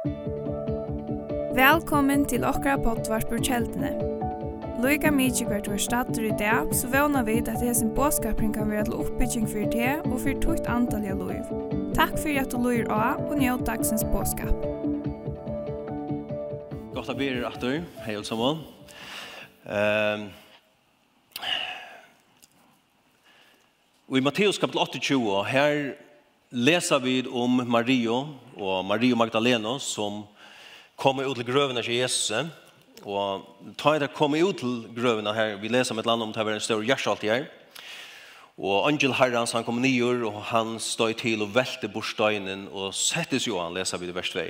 Velkommen 0.00 0.16
til 2.24 2.40
okra 2.48 2.78
pottvarpur 2.80 3.36
kjeldene. 3.44 3.90
Loika 4.80 5.12
mykje 5.12 5.44
hvert 5.44 5.68
var 5.68 5.76
stater 5.76 6.24
i 6.24 6.32
dag, 6.40 6.72
så 6.72 6.88
vana 6.88 7.20
vi 7.26 7.42
at 7.42 7.60
hesen 7.60 7.92
båskapring 7.92 8.54
kan 8.56 8.72
være 8.72 8.88
til 8.88 8.96
oppbygging 8.96 9.44
for 9.44 9.68
det 9.74 10.00
og 10.06 10.16
for 10.22 10.32
tukt 10.40 10.64
antall 10.72 11.04
av 11.04 11.20
loiv. 11.20 11.44
Takk 11.92 12.16
for 12.16 12.32
at 12.32 12.48
du 12.48 12.56
loir 12.56 12.88
av 12.88 13.20
og 13.26 13.36
njød 13.42 13.66
dagsens 13.68 14.00
båskap. 14.08 14.56
Godt 16.96 17.12
av 17.12 17.20
blir 17.20 17.44
atter, 17.44 17.84
hei 18.06 18.16
alle 18.16 18.24
sammen. 18.24 18.64
Um, 19.68 20.32
og 24.08 24.16
i 24.16 24.24
Matteus 24.24 24.56
kapitel 24.56 24.80
28, 24.80 25.44
her 25.52 25.92
leser 26.50 26.98
vi 27.04 27.20
om 27.28 27.60
Mario, 27.68 28.32
og 28.60 28.84
Maria 28.84 29.16
Magdalena 29.16 29.78
som 29.80 30.24
kom 31.00 31.22
ut 31.24 31.36
til 31.36 31.48
grøvene 31.48 31.82
til 31.82 31.96
Jesus. 31.96 32.32
Og 33.08 33.46
ta 33.80 33.96
det 33.98 34.12
kom 34.12 34.36
ut 34.36 34.60
til 34.60 34.84
grøvene 34.96 35.32
her, 35.34 35.56
vi 35.56 35.72
leser 35.72 35.94
om 35.96 36.02
et 36.02 36.06
land 36.06 36.22
om 36.22 36.32
det 36.32 36.44
var 36.44 36.52
en 36.52 36.60
større 36.60 36.84
hjertalt 36.84 37.24
her. 37.24 37.48
Og 38.60 38.88
Angel 38.88 39.14
Herrens, 39.16 39.54
han 39.56 39.64
kom 39.64 39.80
nyer, 39.80 40.26
og 40.28 40.42
han 40.50 40.74
stod 40.80 41.14
til 41.16 41.40
og 41.40 41.54
velte 41.54 41.88
bortstøynen, 41.88 42.66
og 42.72 42.92
settes 42.94 43.46
jo 43.48 43.56
han, 43.56 43.72
leser 43.72 43.96
vi 43.96 44.10
det 44.10 44.14
vers 44.14 44.32
2. 44.34 44.42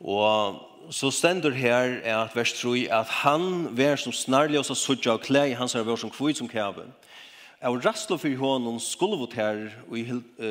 Og 0.00 0.92
så 0.92 1.10
stender 1.12 1.52
her 1.52 1.98
at 2.00 2.32
vers 2.36 2.54
3, 2.56 2.88
at 2.88 3.12
han 3.20 3.76
vær 3.76 4.00
som 4.00 4.12
snarlig 4.12 4.58
og 4.62 4.64
så 4.64 4.76
suttje 4.78 5.12
av 5.12 5.20
klei, 5.20 5.52
han 5.52 5.68
ser 5.68 5.84
vær 5.84 6.00
som 6.00 6.12
kvitt 6.12 6.40
som 6.40 6.48
kjave. 6.48 6.86
Av 7.64 7.78
rastlo 7.80 8.18
fyrir 8.20 8.42
honom 8.42 8.76
skulvot 8.76 9.32
her, 9.38 9.70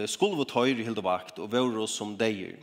skulvot 0.09 0.49
høyr 0.55 0.79
i 0.81 0.85
hildovakt, 0.87 1.37
og 1.37 1.51
vore 1.53 1.83
som 1.85 2.15
deir. 2.17 2.55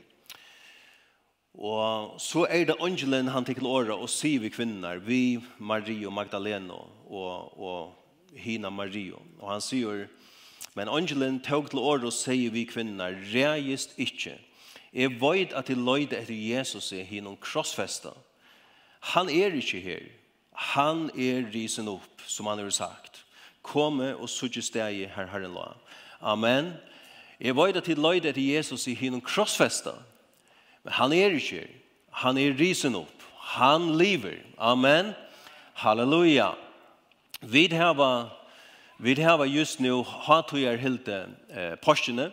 Og 1.54 2.16
så 2.18 2.48
er 2.50 2.64
det 2.66 2.80
angelen 2.82 3.30
han 3.30 3.46
til 3.46 3.62
åra 3.62 3.94
og 3.94 4.10
sier 4.10 4.42
vi 4.42 4.50
kvinner, 4.50 4.98
vi 4.98 5.38
Marie 5.62 6.02
og 6.08 6.16
Magdalena 6.16 6.80
og, 7.06 7.54
og 7.62 8.34
Hina 8.34 8.74
Marie. 8.74 9.14
Og 9.38 9.46
han 9.52 9.62
sier, 9.62 10.08
men 10.74 10.90
angelen 10.90 11.38
tog 11.46 11.70
til 11.70 11.84
åra 11.84 12.10
og 12.10 12.16
sier 12.18 12.50
vi 12.50 12.66
kvinner, 12.66 13.14
reist 13.30 13.94
ikkje. 14.02 14.34
Jeg 14.90 15.14
vet 15.22 15.54
at 15.54 15.70
de 15.70 15.78
løyde 15.78 16.18
etter 16.18 16.34
Jesus 16.34 16.90
er 16.90 17.06
hinnom 17.06 17.38
krossfesta. 17.38 18.16
Han 19.14 19.30
er 19.30 19.54
ikkje 19.54 19.86
her. 19.86 20.06
Han 20.74 21.06
er 21.14 21.46
risen 21.54 21.86
opp, 21.86 22.26
som 22.26 22.50
han 22.50 22.58
har 22.58 22.74
sagt 22.74 23.22
komme 23.62 24.14
og 24.16 24.28
suttje 24.28 24.62
steg 24.62 25.06
her 25.12 25.28
herren 25.30 25.54
la. 25.54 25.72
Amen. 26.20 26.74
Jeg 27.40 27.56
var 27.56 27.72
det 27.72 27.84
til 27.84 27.98
løyde 27.98 28.32
til 28.32 28.52
Jesus 28.52 28.86
i 28.86 28.94
hinnom 28.94 29.20
krossfesta. 29.20 29.94
Men 30.84 30.92
han 30.92 31.12
er 31.12 31.36
ikke. 31.36 31.66
Han 32.10 32.38
er 32.38 32.58
risen 32.58 32.94
opp. 32.94 33.22
Han 33.56 33.96
lever. 33.96 34.42
Amen. 34.58 35.14
Halleluja. 35.74 36.52
Vi 37.40 37.66
har 37.72 38.30
vi 38.98 39.14
har 39.14 39.44
just 39.44 39.80
nu 39.80 40.02
hatujar 40.02 40.76
helt 40.76 41.08
eh, 41.08 41.74
postene. 41.82 42.32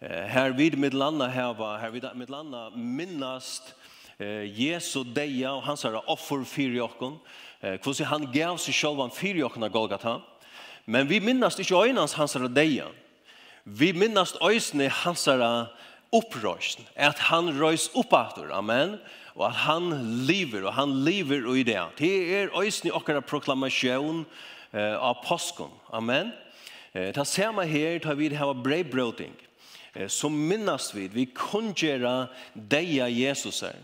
Eh, 0.00 0.28
her 0.28 0.50
vid 0.50 0.76
med 0.76 0.92
landa 0.94 1.52
var 1.52 1.78
her 1.78 1.90
vid 1.90 2.04
med 2.14 2.28
landa 2.28 2.70
minnast 2.70 3.74
eh, 4.18 4.44
Jesu 4.44 5.04
deia 5.04 5.54
og 5.54 5.62
hans 5.62 5.82
herre 5.82 6.02
offer 6.06 6.44
fyrir 6.44 6.76
jokken. 6.76 7.16
Eh, 7.62 7.80
hvordan 7.80 8.06
han 8.06 8.32
gav 8.32 8.58
seg 8.58 8.74
sjølvan 8.74 9.10
fyrir 9.10 9.40
jokken 9.40 9.64
av 9.64 9.72
Golgata. 9.72 10.08
Golgata 10.08 10.35
Men 10.86 11.08
vi 11.10 11.18
minnast 11.20 11.58
ikke 11.58 11.82
øynans 11.88 12.14
hansara 12.14 12.48
deia. 12.48 12.86
Vi 13.64 13.90
minnast 13.92 14.38
øysene 14.42 14.88
hansara 14.88 15.66
opprøysen. 16.14 16.86
At 16.94 17.18
han 17.18 17.50
røys 17.58 17.88
oppater, 17.94 18.52
amen. 18.54 18.96
Og 19.34 19.48
at 19.48 19.54
han 19.66 19.90
lever, 20.26 20.66
og 20.66 20.74
han 20.74 20.92
lever 21.04 21.48
i 21.56 21.62
det. 21.66 21.82
Det 21.98 22.12
er 22.38 22.54
øysene 22.54 22.94
okkara 22.94 23.20
proklamasjon 23.20 24.24
eh, 24.72 24.94
av 24.94 25.18
påsken, 25.26 25.74
amen. 25.92 26.30
Eh, 26.94 27.10
ta 27.12 27.24
sema 27.24 27.66
her, 27.68 27.98
ta 28.00 28.14
vid 28.14 28.36
hava 28.38 28.54
breibrøting. 28.54 29.34
Eh, 29.94 30.08
så 30.08 30.30
minnast 30.30 30.94
vi, 30.94 31.08
vi 31.12 31.26
kunngjera 31.34 32.28
deia 32.54 33.10
Jesus 33.10 33.60
her. 33.66 33.76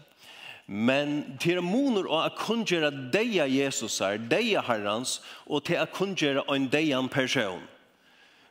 Men 0.66 1.36
til 1.42 1.58
er 1.58 1.64
moner 1.66 2.06
og 2.06 2.24
at 2.24 2.38
kunngjøre 2.38 2.92
deia 3.12 3.48
Jesus 3.50 3.98
her, 3.98 4.16
deia 4.16 4.62
herrans, 4.62 5.20
og 5.46 5.64
til 5.66 5.82
å 5.82 5.88
kunngjøre 5.90 6.46
en 6.54 6.68
deian 6.72 7.10
person. 7.12 7.60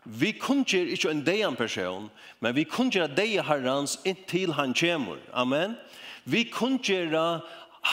Vi 0.03 0.33
kunngjør 0.41 0.91
ikke 0.95 1.11
en 1.13 1.23
deian 1.25 1.55
person, 1.55 2.09
men 2.41 2.55
vi 2.57 2.65
kunngjør 2.65 3.13
deia 3.15 3.45
herrans 3.45 3.99
inntil 4.05 4.55
han 4.57 4.73
kommer. 4.73 5.21
Amen. 5.33 5.77
Vi 6.25 6.43
kunngjør 6.51 7.41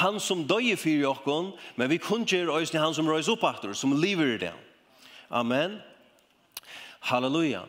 han 0.00 0.20
som 0.20 0.44
døye 0.48 0.76
fyrir 0.76 1.08
okkon, 1.12 1.52
men 1.76 1.90
vi 1.92 2.00
kunngjør 2.02 2.52
også 2.58 2.80
han 2.80 2.96
som 2.96 3.08
røys 3.08 3.28
oppaktor, 3.32 3.72
som 3.72 3.96
lever 3.96 4.34
i 4.34 4.42
det. 4.48 4.54
Amen. 5.30 5.78
Halleluja. 7.08 7.62
Halleluja. 7.62 7.66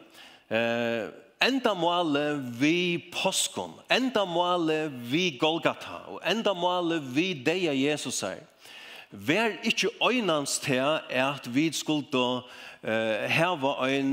Eh, 0.49 1.28
enda 1.39 1.73
måle 1.73 2.35
vi 2.59 2.99
påskon, 3.13 3.73
enda 3.89 4.25
måle 4.25 4.89
vi 4.91 5.37
Golgata, 5.39 6.03
og 6.11 6.19
enda 6.27 6.53
måle 6.53 6.99
vi 6.99 7.31
deg 7.33 7.69
av 7.71 7.79
Jesus 7.79 8.21
her, 8.27 8.43
vær 9.09 9.55
ikke 9.65 9.91
øynans 10.05 10.59
til 10.61 10.99
at 11.09 11.47
vi 11.49 11.69
skulle 11.73 12.43
uh, 12.43 13.25
heve 13.31 13.73
en, 13.87 14.11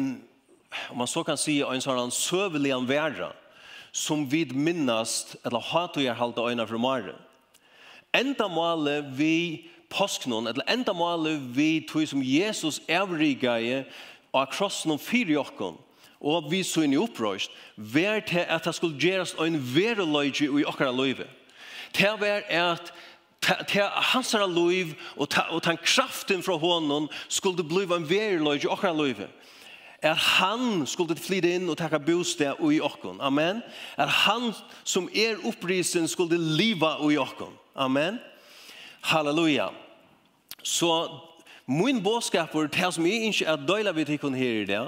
om 0.91 1.03
man 1.03 1.11
så 1.11 1.25
kan 1.27 1.39
si, 1.41 1.59
en 1.61 1.83
sånn 1.83 2.15
søvelig 2.15 2.73
anværa, 2.77 3.33
som 3.97 4.27
vi 4.29 4.45
minnast, 4.53 5.39
eller 5.45 5.65
hat 5.73 5.97
og 5.97 6.05
jeg 6.05 6.17
halte 6.19 6.45
øyne 6.45 6.67
fra 6.69 6.79
Mare. 6.79 7.15
Enda 8.15 8.47
måle 8.49 9.01
vi 9.17 9.67
påsknon, 9.93 10.47
eller 10.47 10.69
enda 10.69 10.93
måle 10.97 11.37
vi 11.57 11.81
tog 11.89 12.07
som 12.09 12.23
Jesus 12.23 12.83
avrige 12.89 13.85
av 14.37 14.51
krossen 14.53 14.93
om 14.93 15.01
fire 15.01 15.41
og 16.21 16.51
vi 16.51 16.63
så 16.63 16.85
inn 16.87 16.95
i 16.97 17.01
opprøst, 17.01 17.51
vær 17.77 18.21
til 18.29 18.45
at 18.49 18.65
det 18.65 18.75
skulle 18.75 18.99
gjøres 18.99 19.35
en 19.41 19.59
vereløyge 19.75 20.49
i 20.49 20.65
okkara 20.65 20.93
løyve. 20.93 21.27
Det 21.97 22.13
var 22.21 22.43
at 22.49 22.93
til 23.69 23.83
hans 23.83 24.33
her 24.33 24.47
liv 24.47 24.95
og, 25.17 25.29
ta, 25.31 25.41
og 25.51 25.65
den 25.65 25.79
kraften 25.83 26.43
fra 26.43 26.57
hånden 26.57 27.09
skulle 27.29 27.65
bli 27.65 27.85
en 27.85 28.09
vereløyge 28.11 28.67
i 28.67 28.73
okkara 28.73 28.97
løyve. 28.97 29.29
At 30.03 30.17
han 30.17 30.87
skulle 30.87 31.17
flytte 31.17 31.55
inn 31.57 31.71
og 31.71 31.79
takke 31.79 31.99
bostad 32.01 32.61
i 32.73 32.81
okkon. 32.85 33.21
Amen. 33.21 33.63
At 33.97 34.09
han 34.09 34.53
som 34.85 35.09
er 35.15 35.41
opprisen 35.47 36.09
skulle 36.09 36.39
liva 36.39 36.97
i 37.11 37.17
okkon. 37.17 37.55
Amen. 37.75 38.19
Halleluja. 39.01 39.71
Så 40.63 41.09
min 41.67 42.03
bådskap 42.03 42.53
for 42.53 42.67
det 42.67 42.95
som 42.95 43.07
jeg 43.07 43.31
ikke 43.31 43.47
er 43.47 43.67
døyla 43.67 43.93
vidt 43.93 44.09
ikon 44.15 44.35
her 44.35 44.63
i 44.63 44.69
det, 44.69 44.83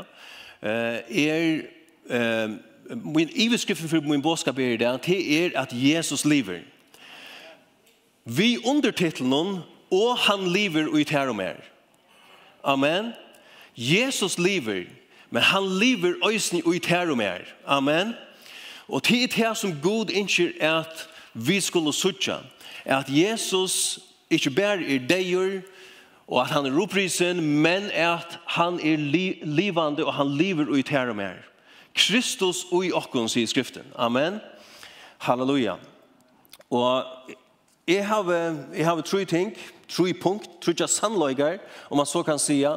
er 0.63 1.63
min 2.89 3.29
iveskrift 3.35 3.81
for 3.81 4.01
min 4.01 4.23
bådskap 4.23 4.59
er 4.59 4.77
det, 4.77 5.07
det 5.07 5.45
er 5.45 5.61
at 5.61 5.69
Jesus 5.73 6.25
lever. 6.25 6.61
Vi 8.25 8.59
undertitlen 8.65 9.59
og 9.91 10.19
han 10.19 10.49
lever 10.49 10.89
ut 10.89 11.11
her 11.11 11.29
og 11.29 11.37
mer. 11.37 11.55
Amen. 12.65 13.13
Jesus 13.77 14.39
lever, 14.39 14.85
men 15.31 15.43
han 15.43 15.63
lever 15.79 16.29
øysen 16.29 16.63
ut 16.65 16.87
her 16.87 17.11
og 17.11 17.17
mer. 17.17 17.39
Amen. 17.67 18.13
Og 18.89 19.09
det 19.09 19.23
er 19.23 19.49
det 19.49 19.57
som 19.57 19.81
god 19.83 20.11
innskjer 20.11 20.53
at 20.61 21.09
vi 21.35 21.61
skulle 21.61 21.93
sutja, 21.93 22.37
at 22.85 23.07
Jesus 23.09 23.99
ikke 24.31 24.51
bare 24.51 24.95
er 24.95 25.07
deier, 25.09 25.61
og 26.29 26.43
at 26.43 26.53
han 26.53 26.67
er 26.67 26.81
opprisen, 26.81 27.41
men 27.41 27.89
at 27.97 28.39
han 28.59 28.77
er 28.85 29.01
li 29.01 29.41
livande 29.43 30.05
og 30.05 30.15
han 30.15 30.29
lever 30.37 30.69
ut 30.69 30.89
her 30.93 31.09
og 31.09 31.17
mer. 31.17 31.41
Kristus 31.97 32.67
og 32.73 32.85
i 32.87 32.93
okkon, 32.93 33.31
sier 33.33 33.49
skriften. 33.49 33.87
Amen. 33.97 34.39
Halleluja. 35.25 35.79
Og 36.71 37.33
jeg 37.89 38.05
har, 38.07 38.29
jeg 38.77 38.85
har 38.85 39.01
tre 39.01 39.25
ting, 39.25 39.55
tre 39.89 40.13
punkt, 40.13 40.51
tre 40.61 40.75
tja 40.77 40.87
sannløyger, 40.87 41.59
om 41.91 41.97
man 41.97 42.07
så 42.07 42.23
kan 42.23 42.39
sija, 42.39 42.77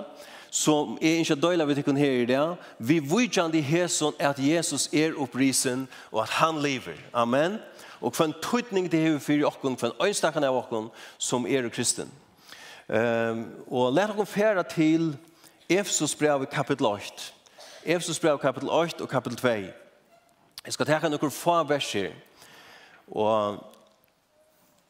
som 0.52 0.98
er 1.02 1.20
ikke 1.20 1.36
døyler 1.36 1.68
vi 1.68 1.76
tikkun 1.76 2.00
her 2.00 2.24
i 2.24 2.26
det. 2.28 2.40
Vi 2.80 3.00
vujtjan 3.00 3.54
i 3.56 3.62
hæson 3.62 4.16
at 4.20 4.40
Jesus 4.40 4.90
er 4.94 5.16
opprisen 5.20 5.88
og 6.12 6.24
at 6.24 6.30
han 6.40 6.60
lever. 6.64 7.00
Amen. 7.14 7.60
Og 8.02 8.16
for 8.16 8.26
en 8.26 8.36
tøytning 8.44 8.92
det 8.92 9.00
hever 9.00 9.20
fyrir 9.20 9.46
okkon, 9.48 9.78
for 9.78 9.92
en 9.92 10.08
øynstakan 10.08 10.44
av 10.44 10.58
okkon 10.64 10.90
som 11.20 11.46
er 11.46 11.70
kristen. 11.70 12.12
Um, 12.92 13.46
og 13.72 13.94
let 13.94 14.12
oss 14.20 14.30
fære 14.30 14.64
til 14.68 15.14
Efesus 15.70 16.16
brev 16.16 16.46
kapitel 16.52 16.86
8. 16.86 17.34
Efesus 17.86 18.20
brev 18.20 18.40
kapitel 18.40 18.70
8 18.70 19.02
og 19.02 19.10
kapitel 19.10 19.38
2. 19.38 19.48
Jeg 20.66 20.74
skal 20.76 20.86
teka 20.86 21.08
nokkur 21.08 21.30
få 21.30 21.64
verser. 21.64 22.12
Og 23.08 23.64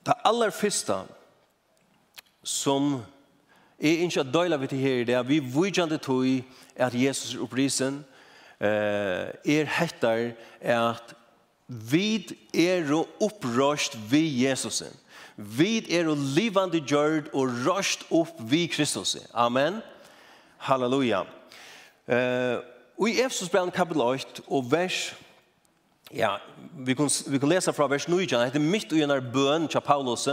det 0.06 0.14
aller 0.26 0.50
første 0.50 0.96
som 2.44 3.04
er 3.78 4.02
ikke 4.02 4.24
har 4.24 4.32
døyla 4.34 4.58
vidt 4.58 4.72
her, 4.72 5.06
det 5.06 5.14
er 5.14 5.24
vi 5.24 5.40
vujjande 5.40 5.98
tog 5.98 6.26
at 6.76 6.94
Jesus 6.94 7.36
er 7.36 7.42
opprisen, 7.42 8.06
er 8.60 9.66
hettar 9.78 10.32
at 10.62 11.14
vi 11.68 12.38
er 12.54 13.06
opprøst 13.22 13.98
vi 14.12 14.46
Jesusen. 14.46 14.98
Vi 15.42 15.86
er 15.90 16.04
jo 16.04 16.16
livande 16.16 16.82
gjørd 16.86 17.32
og 17.34 17.50
røst 17.66 18.06
opp 18.12 18.38
vi 18.50 18.68
Kristus. 18.68 19.18
Amen. 19.34 19.82
Halleluja. 20.58 21.24
Uh, 22.08 22.62
og 23.02 23.10
i 23.10 23.22
Efsos 23.22 23.50
brev 23.50 23.72
kapitel 23.72 24.02
8 24.02 24.44
og 24.48 24.72
vers 24.72 25.14
Ja, 26.14 26.36
vi 26.78 26.94
kan 26.94 27.10
vi 27.28 27.40
kan 27.40 27.50
lese 27.50 27.74
fra 27.74 27.88
vers 27.88 28.08
9. 28.08 28.26
Det 28.26 28.44
heter 28.46 28.60
midt 28.60 28.92
i 28.92 29.02
en 29.02 29.32
bøn 29.34 29.68
til 29.68 29.82
Paulus. 29.82 30.28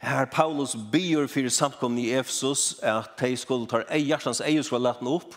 Her 0.00 0.24
Paulus 0.24 0.76
byr 0.92 1.26
for 1.26 1.48
samkomne 1.48 2.02
i 2.02 2.12
Efsos 2.14 2.76
at 2.82 3.10
de 3.20 3.36
skulle 3.36 3.66
ta 3.66 3.82
ei 3.90 4.04
hjertens 4.06 4.40
ej 4.40 4.62
skulle 4.62 4.88
lätta 4.88 5.06
upp 5.06 5.34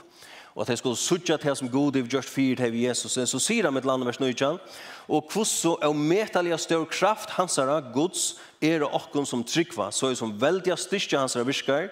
og 0.56 0.62
at 0.63 0.71
de 0.74 0.77
skulle 0.77 1.00
sutja 1.00 1.38
til 1.39 1.56
som 1.56 1.69
god 1.71 1.95
i 1.95 2.03
just 2.03 2.30
fyrt 2.30 2.59
hev 2.59 2.75
Jesus, 2.75 3.13
så 3.30 3.39
sier 3.39 3.68
han 3.68 3.74
med 3.74 3.86
landet 3.88 4.07
vers 4.07 4.19
9, 4.19 4.57
og 5.07 5.27
kvosso 5.31 5.77
er 5.81 5.94
metalliga 5.94 6.57
større 6.57 6.89
kraft 6.92 7.30
hansara, 7.38 7.80
gods, 7.94 8.38
er 8.62 8.83
og 8.83 8.94
okkon 9.00 9.25
som 9.25 9.44
tryggva, 9.44 9.92
så 9.92 10.12
er 10.12 10.19
som 10.19 10.33
veldiga 10.42 10.75
hans 10.75 11.13
hansara 11.13 11.48
virkar, 11.48 11.89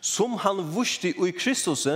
som 0.00 0.36
han 0.42 0.62
vusti 0.74 1.14
i 1.14 1.32
Kristus, 1.32 1.86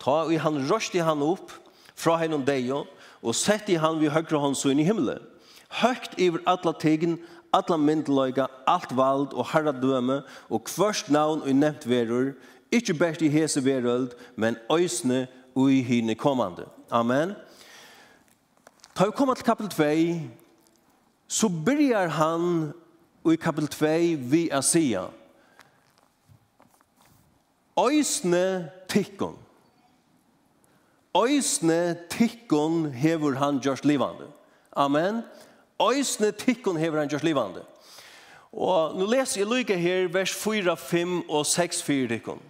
ta 0.00 0.16
i 0.30 0.38
han 0.40 0.64
røsti 0.70 1.02
han 1.04 1.22
opp 1.22 1.52
fra 1.94 2.16
hennom 2.16 2.44
deg, 2.44 2.72
og 3.20 3.36
sett 3.36 3.68
i 3.68 3.76
han 3.76 4.00
vi 4.00 4.08
høyre 4.08 4.40
hånd 4.40 4.56
så 4.56 4.72
inn 4.72 4.80
i 4.80 4.86
himmelen. 4.86 5.20
Høgt 5.82 6.16
iver 6.18 6.40
atla 6.50 6.72
tegen, 6.72 7.18
atla 7.52 7.76
myndeløyga, 7.76 8.46
alt 8.66 8.94
vald 8.96 9.34
og 9.34 9.50
herra 9.52 9.74
døme, 9.76 10.22
og 10.48 10.64
kvørst 10.70 11.10
navn 11.12 11.44
og 11.44 11.52
nevnt 11.54 11.86
verur, 11.90 12.32
ikkje 12.70 12.96
best 12.96 13.22
i 13.22 13.30
hese 13.30 13.62
verøld, 13.64 14.14
men 14.36 14.56
øysne 14.70 15.26
ui 15.56 15.82
hine 15.82 16.14
kommande. 16.14 16.66
Amen. 16.90 17.34
Ta 18.94 19.04
vi 19.04 19.10
komma 19.16 19.34
til 19.34 19.44
kapitel 19.44 19.70
2, 19.70 20.30
så 21.28 21.48
byrjar 21.48 22.08
han 22.08 22.72
i 23.32 23.36
kapitel 23.36 23.68
2 23.68 23.86
vi 24.30 24.48
a 24.50 24.60
sia. 24.62 25.06
Øysne 27.78 28.70
tikkon. 28.88 29.38
Øysne 31.16 31.98
tikkon 32.10 32.92
hever 32.92 33.34
han 33.34 33.60
gjørst 33.60 33.84
livande. 33.84 34.26
Amen. 34.76 35.22
Øysne 35.80 36.32
tikkon 36.32 36.76
hever 36.76 36.98
han 36.98 37.08
gjørst 37.08 37.24
livande. 37.24 37.62
Og 38.52 38.98
nå 38.98 39.06
leser 39.06 39.40
jeg 39.40 39.48
lykke 39.50 39.76
her 39.78 40.08
vers 40.08 40.34
4, 40.34 40.76
5 40.76 41.30
og 41.30 41.46
6, 41.46 41.82
4 41.82 42.08
tikkun. 42.08 42.42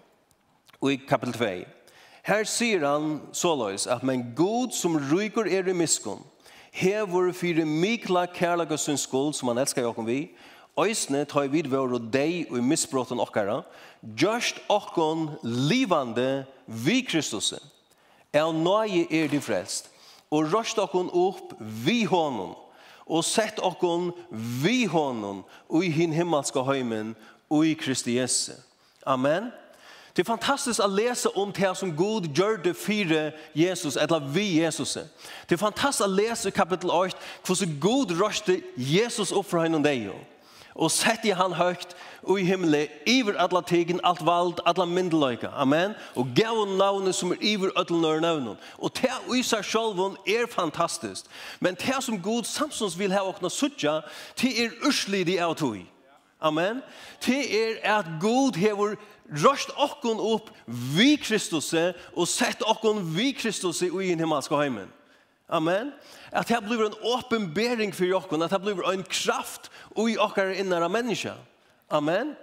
Og 0.81 0.93
i 0.93 0.97
kapitel 0.97 1.35
2. 1.35 1.80
Her 2.23 2.45
sier 2.45 2.85
han 2.85 3.21
såløys 3.33 3.87
at 3.87 4.03
men 4.05 4.33
god 4.37 4.75
som 4.77 4.99
ryker 5.11 5.49
er 5.49 5.69
i 5.69 5.77
miskunn, 5.77 6.21
hever 6.73 7.33
fyrir 7.33 7.67
mikla 7.67 8.27
kærlaga 8.27 8.77
sin 8.77 8.99
skuld 8.99 9.35
som 9.35 9.49
han 9.49 9.59
elskar 9.59 9.83
jokken 9.83 10.07
vi, 10.07 10.21
Øysne 10.79 11.25
tar 11.25 11.49
vid 11.51 11.67
vår 11.69 11.97
og 11.99 12.09
deg 12.13 12.51
og 12.51 12.59
i 12.61 12.65
misbrotten 12.65 13.21
okkara, 13.21 13.61
gjørst 14.01 14.63
okkon 14.71 15.29
livande 15.43 16.47
vi 16.67 17.01
Kristus. 17.05 17.53
El 18.33 18.55
nøye 18.55 19.09
er 19.11 19.29
de 19.29 19.41
frelst, 19.43 19.91
og 20.31 20.53
røst 20.53 20.79
okkon 20.79 21.11
opp 21.11 21.57
vi 21.59 22.05
hånden, 22.09 22.55
og 23.11 23.27
sett 23.27 23.59
okkon 23.59 24.13
vi 24.31 24.85
hånden, 24.87 25.43
og 25.69 25.85
i 25.85 25.91
hin 25.91 26.15
himmelska 26.15 26.63
høymen, 26.63 27.17
og 27.51 27.67
i 27.67 27.75
Kristi 27.75 28.17
Jesu. 28.21 28.55
Amen. 29.03 29.51
Det 30.17 30.25
er 30.25 30.33
fantastisk 30.33 30.83
å 30.83 30.89
lese 30.91 31.31
om 31.39 31.53
det 31.55 31.71
som 31.79 31.93
Gud 31.97 32.27
gjør 32.35 32.57
det 32.65 32.75
for 32.77 33.15
Jesus, 33.55 33.97
eller 33.97 34.27
vi 34.35 34.61
Jesus. 34.61 34.97
Det 35.49 35.55
er 35.55 35.63
fantastisk 35.63 36.09
å 36.09 36.11
lese 36.11 36.51
i 36.51 36.55
kapittel 36.55 36.91
8, 36.91 37.17
hvordan 37.47 37.79
Gud 37.81 38.17
røste 38.19 38.61
Jesus 38.77 39.33
opp 39.33 39.47
fra 39.51 39.63
henne 39.65 39.79
og 39.79 39.87
deg, 39.87 40.11
og 40.75 40.91
sette 40.91 41.35
han 41.35 41.55
høyt 41.59 41.95
og 42.23 42.41
i 42.41 42.45
himmelen, 42.45 42.89
iver 43.07 43.39
alle 43.41 43.63
tegen, 43.67 44.01
alt 44.05 44.23
vald, 44.27 44.61
alle 44.67 44.87
myndeløyke. 44.87 45.49
Amen. 45.49 45.95
Og 46.15 46.29
gav 46.37 46.59
henne 46.59 46.79
navnet 46.79 47.15
som 47.15 47.33
er 47.33 47.41
iver 47.41 47.73
ødelnør 47.81 48.21
navnet. 48.21 48.57
Og 48.79 48.93
det 48.97 49.13
i 49.37 49.43
seg 49.43 49.65
selv 49.65 50.01
er 50.27 50.47
fantastisk. 50.51 51.25
Men 51.61 51.75
det 51.75 52.03
som 52.05 52.21
Gud 52.23 52.45
samsons 52.45 52.99
vil 52.99 53.13
ha 53.13 53.25
åkne 53.25 53.51
suttja, 53.51 54.01
det 54.41 54.53
er 54.65 54.77
urslidig 54.87 55.41
av 55.41 55.57
tog. 55.57 55.81
Amen. 56.41 56.83
Det 57.27 57.41
er 57.53 57.99
at 57.99 58.07
Gud 58.21 58.57
hever 58.57 58.97
røst 59.45 59.71
okkon 59.77 60.21
opp 60.21 60.51
vi 60.67 61.17
Kristus 61.21 61.75
og 61.75 62.29
sett 62.29 62.65
okkon 62.67 63.03
vi 63.15 63.31
Kristus 63.37 63.83
i 63.83 63.91
en 63.91 64.23
himmelske 64.25 64.57
heimen. 64.57 64.89
Amen. 65.51 65.93
At 66.33 66.49
det 66.49 66.63
blir 66.65 66.87
en 66.87 66.97
åpenbering 67.03 67.95
for 67.95 68.17
okkon, 68.17 68.43
at 68.43 68.51
det 68.51 68.63
blir 68.63 68.87
en 68.93 69.05
kraft 69.05 69.71
i 69.99 70.17
okkar 70.17 70.55
innara 70.55 70.89
menneska. 70.89 71.35
Amen. 71.91 72.37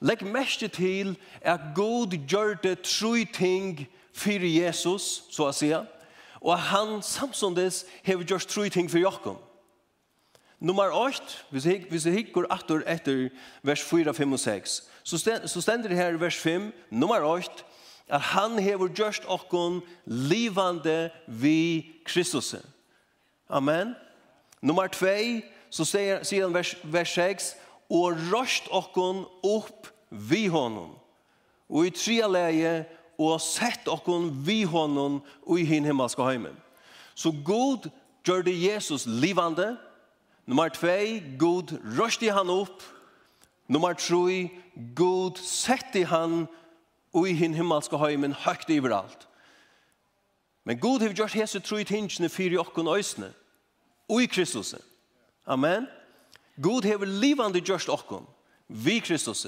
Legg 0.00 0.24
mest 0.24 0.64
til 0.72 1.16
at 1.42 1.60
Gud 1.76 2.16
gjør 2.28 2.54
det 2.62 2.80
tru 2.80 3.24
ting 3.32 3.86
for 4.16 4.46
Jesus, 4.46 5.22
så 5.30 5.50
å 5.50 5.52
si, 5.52 5.68
og 6.40 6.56
han 6.72 7.02
samsondes 7.04 7.84
har 8.06 8.24
gjort 8.24 8.48
tru 8.48 8.68
ting 8.72 8.88
for 8.90 9.04
okkon. 9.04 9.36
Nummer 10.60 10.90
8, 10.92 11.22
hvis 11.50 11.66
jeg, 11.66 11.86
hvis 11.88 12.06
jeg 12.06 12.14
hikker 12.14 12.44
etter, 12.52 12.82
etter 12.86 13.28
vers 13.64 13.80
4, 13.80 14.12
5 14.14 14.32
og 14.32 14.40
6, 14.40 14.74
så, 15.02 15.18
stend, 15.18 15.48
så 15.48 15.60
stender 15.60 15.88
det 15.88 15.96
her 15.96 16.12
i 16.12 16.20
vers 16.20 16.36
5, 16.36 16.72
nummer 16.90 17.24
8, 17.24 17.64
at 18.08 18.20
han 18.20 18.58
hever 18.58 18.92
gjørst 18.92 19.24
okkon 19.24 19.80
livande 20.04 21.10
vi 21.26 21.86
Kristus. 22.04 22.54
Amen. 23.48 23.94
Nummer 24.60 24.86
2, 24.86 25.06
så 25.70 25.84
sier, 25.88 26.22
sier 26.28 26.44
han 26.44 26.54
vers, 26.54 26.76
vers 26.84 27.16
6, 27.16 27.54
og 27.90 28.20
røst 28.28 28.68
okkon 28.68 29.24
opp 29.42 29.88
vi 30.10 30.46
honom. 30.52 30.92
Og 31.70 31.86
i 31.88 31.94
tre 31.94 32.20
leie, 32.28 32.78
og 33.16 33.40
sett 33.40 33.88
okkon 33.88 34.28
vi 34.44 34.62
honom 34.68 35.22
og 35.46 35.60
i 35.60 35.64
hin 35.64 35.88
himmelska 35.88 36.24
heimen. 36.28 36.56
Så 37.14 37.32
god 37.44 37.88
gjør 38.24 38.44
det 38.44 38.60
Jesus 38.60 39.06
livande, 39.06 39.22
livande, 39.24 39.76
Nummer 40.50 40.68
2, 40.68 40.86
Gud 41.38 41.78
røsti 41.98 42.26
han 42.26 42.48
opp. 42.50 42.82
Nummer 43.68 43.92
3, 43.94 44.50
Gud 44.96 45.38
setti 45.38 46.02
han 46.02 46.48
ui 47.14 47.36
hin 47.38 47.54
himmelska 47.54 48.00
heimen 48.02 48.34
høgt 48.34 48.72
overalt. 48.74 49.28
Men 50.66 50.80
Gud 50.82 51.04
har 51.04 51.14
gjort 51.14 51.36
hese 51.38 51.60
tru 51.62 51.84
tingene 51.86 52.28
fyri 52.28 52.58
okkon 52.58 52.90
øysene. 52.90 53.30
Ui 54.10 54.26
Kristus. 54.26 54.74
Amen. 55.46 55.86
Gud 56.58 56.82
har 56.82 57.06
livande 57.06 57.62
gjort 57.62 57.86
okkon. 57.88 58.26
Vi 58.66 58.98
Kristus. 58.98 59.46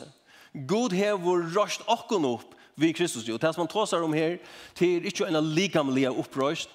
Gud 0.54 0.94
har 0.94 1.18
røst 1.56 1.82
okkon 1.90 2.30
opp 2.30 2.54
vi 2.76 2.92
Kristus. 2.92 3.26
Og 3.28 3.42
det 3.42 3.54
som 3.54 3.66
han 3.66 3.74
tåsar 3.74 4.06
om 4.06 4.14
her, 4.14 4.38
det 4.78 4.96
er 4.96 5.10
ikke 5.10 5.26
en 5.26 5.42
likamlige 5.50 6.14
opprøst, 6.14 6.70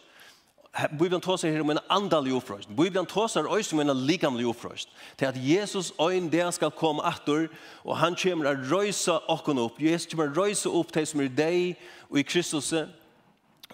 Bibelen 0.91 1.21
tåsar 1.21 1.49
her 1.49 1.61
om 1.61 1.69
en 1.69 1.79
andalig 1.89 2.33
ofröst. 2.33 2.67
Bibelen 2.69 3.05
tåsar 3.05 3.43
også 3.43 3.75
om 3.75 3.79
en 3.79 4.05
likamlig 4.05 4.45
ofröst. 4.45 4.89
Til 5.17 5.25
at 5.25 5.35
Jesus 5.35 5.93
øyn 6.01 6.31
der 6.31 6.51
skal 6.51 6.71
komme 6.71 7.05
atter, 7.05 7.47
og 7.83 7.97
han 7.97 8.15
kommer 8.15 8.45
å 8.45 8.53
röjsa 8.53 9.17
åkon 9.27 9.57
upp. 9.57 9.81
Jesus 9.81 10.11
kommer 10.11 10.29
å 10.29 10.43
röjsa 10.43 10.69
upp 10.69 10.93
til 10.93 11.07
som 11.07 11.21
er 11.21 11.27
deg 11.27 11.75
og 12.09 12.19
i 12.19 12.21
Kristus. 12.21 12.73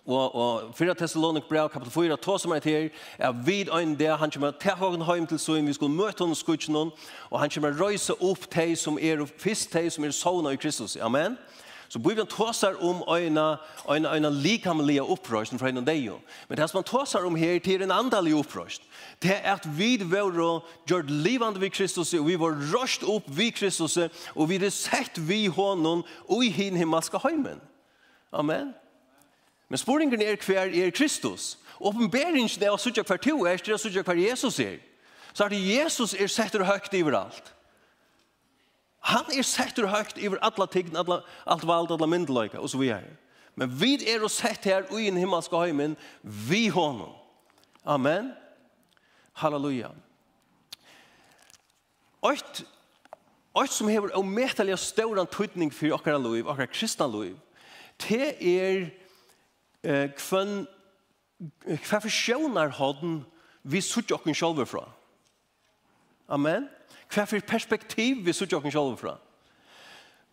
Og, 0.06 0.36
og 0.36 0.76
4 0.76 0.94
Thessalonik 0.94 1.44
brev 1.50 1.70
kapitel 1.70 1.92
4 1.92 2.18
tåsar 2.18 2.50
man 2.50 2.62
her, 2.64 2.90
er 3.20 3.32
vid 3.32 3.70
ögon 3.70 4.00
der, 4.00 4.16
han 4.16 4.32
kommer 4.32 4.48
att 4.48 4.60
ta 4.60 4.74
åkon 4.74 5.02
hem 5.02 5.28
till 5.28 5.40
så 5.40 5.54
vi 5.54 5.74
ska 5.74 5.88
møte 5.88 6.24
honom 6.24 6.36
skutsen 6.36 6.76
og 6.76 7.40
han 7.40 7.50
kommer 7.50 7.72
att 7.72 7.80
röjsa 7.80 8.14
upp 8.14 8.50
till 8.50 8.78
som 8.78 9.00
er, 9.00 9.26
först 9.38 9.72
till 9.72 9.92
som 9.92 10.04
er 10.04 10.12
såna 10.12 10.54
i 10.54 10.58
Kristus. 10.58 10.98
Amen. 10.98 11.26
Amen. 11.26 11.38
Så 11.90 12.00
Bibeln 12.00 12.28
tåsar 12.28 12.74
om 12.84 13.04
øyna, 13.16 13.58
øyna, 13.92 14.16
øyna 14.16 14.30
likamliga 14.30 15.02
upprösten 15.02 15.60
fra 15.60 15.70
en 15.70 15.86
dejo. 15.86 16.20
Men 16.50 16.58
det 16.58 16.70
som 16.70 16.78
man 16.78 16.84
tåsar 16.84 17.25
om 17.25 17.36
her 17.36 17.60
til 17.60 17.82
en 17.82 17.92
andalig 17.92 18.34
uppröst, 18.34 18.82
det 19.22 19.32
er 19.32 19.54
at 19.54 19.68
vi 19.78 19.98
var 20.12 20.62
gjort 20.88 21.10
livande 21.10 21.60
vid 21.60 21.70
Kristus 21.70 22.13
og 22.13 22.28
vi 22.28 22.40
var 22.40 22.56
röst 22.74 23.04
opp 23.04 23.24
vid 23.28 23.52
Kristus 23.52 23.98
og 24.36 24.50
vi 24.50 24.56
är 24.56 24.70
sett 24.70 25.18
vi 25.18 25.48
honom 25.48 26.04
och 26.28 26.44
i 26.44 26.50
hin 26.50 26.75
himmelska 26.75 27.18
heimen. 27.18 27.62
Amen. 28.32 28.74
Men 29.70 29.78
sporingen 29.78 30.22
er 30.22 30.36
hver 30.46 30.86
er 30.86 30.90
Kristus. 30.90 31.58
Åpenberingen 31.80 32.50
er 32.62 32.72
å 32.72 32.78
sutja 32.78 33.04
hver 33.04 33.18
to 33.18 33.46
er, 33.46 33.58
det 33.58 33.72
er 33.72 33.74
å 33.74 33.82
sutja 33.82 34.04
hver 34.04 34.16
Jesus 34.16 34.60
er. 34.60 34.80
Så 35.34 35.44
att 35.44 35.52
Jesus 35.52 36.13
är 36.13 36.28
sett 36.28 36.54
högt 36.54 36.94
alt. 36.94 37.53
Han 39.04 39.26
er 39.36 39.44
settur 39.44 39.88
högt 39.88 40.18
över 40.18 40.38
alla 40.42 40.68
tign, 40.68 40.96
alla, 40.96 41.24
alt 41.46 41.64
vald, 41.64 41.92
alla 41.92 42.08
myndeløyka, 42.08 42.60
og 42.60 42.70
så 42.70 42.78
videre. 42.78 43.18
Men 43.56 43.70
vi 43.80 43.98
er 44.10 44.24
og 44.24 44.32
sett 44.32 44.64
her 44.66 44.88
ui 44.92 45.08
en 45.08 45.20
himmelska 45.20 45.60
höjmen, 45.60 45.98
vi 46.24 46.68
honom. 46.72 47.12
Amen. 47.84 48.32
Halleluja. 49.34 49.92
Oit, 52.24 52.64
oit 53.54 53.72
som 53.72 53.92
hever 53.92 54.16
og 54.16 54.26
metaliga 54.26 54.78
stauran 54.80 55.28
tøytning 55.28 55.74
fyrir 55.74 55.98
okkara 55.98 56.22
liv, 56.24 56.48
okkara 56.48 56.72
kristna 56.72 57.08
liv, 57.12 57.36
te 58.00 58.32
er 58.40 58.88
eh, 59.84 60.08
kvann 60.16 60.64
hva 61.68 62.00
for 62.00 62.12
sjøvnar 62.12 62.72
hodden 62.80 63.26
vi 63.68 63.82
sutt 63.84 64.12
okken 64.16 64.36
sjolver 64.38 64.70
fra. 64.70 64.86
Amen. 66.32 66.64
Amen 66.64 66.72
hva 67.10 67.26
for 67.26 67.40
perspektiv 67.48 68.26
vi 68.26 68.34
sutt 68.34 68.54
okken 68.54 68.72
sjolv 68.72 68.98
fra. 69.02 69.18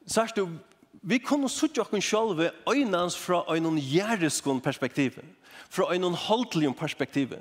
Sørst 0.06 0.36
du, 0.36 0.46
vi 1.02 1.18
kunne 1.18 1.48
sutt 1.48 1.78
okken 1.78 2.02
sjolv 2.02 2.42
øynans 2.68 3.16
fra 3.18 3.44
øynon 3.54 3.78
jæriskon 3.78 4.60
perspektiv, 4.60 5.18
fra 5.70 5.92
øynon 5.92 6.14
holdelion 6.14 6.74
perspektiv. 6.74 7.34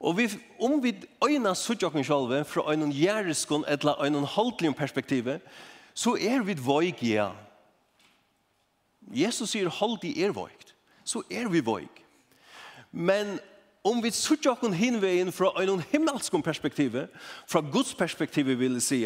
Og 0.00 0.16
vi, 0.16 0.28
om 0.60 0.82
vi 0.82 0.94
øyna 1.24 1.54
sutt 1.54 1.82
okken 1.82 2.04
sjolv 2.04 2.44
fra 2.44 2.70
øynon 2.70 2.92
jæriskon 2.92 3.64
eller 3.68 4.02
øynon 4.02 4.24
holdelion 4.24 4.74
perspektiv, 4.74 5.28
så 5.94 6.16
er 6.20 6.42
vi 6.42 6.54
voik, 6.54 7.02
ja. 7.02 7.30
Jesus 9.14 9.50
sier, 9.50 9.68
hold 9.68 10.04
i 10.04 10.12
er 10.22 10.32
voikt. 10.36 10.74
Så 11.04 11.22
er 11.30 11.48
vi 11.48 11.60
voik. 11.64 12.04
Men 12.92 13.38
om 13.88 14.02
vi 14.04 14.10
suttjer 14.12 14.52
okken 14.52 14.74
hinveien 14.76 15.32
fra 15.32 15.50
en 15.62 15.82
himmelsk 15.92 16.36
perspektiv, 16.44 16.96
fra 17.46 17.60
Guds 17.60 17.94
perspektiv 17.94 18.50
vil 18.58 18.78
jeg 18.78 18.84
si, 18.84 19.00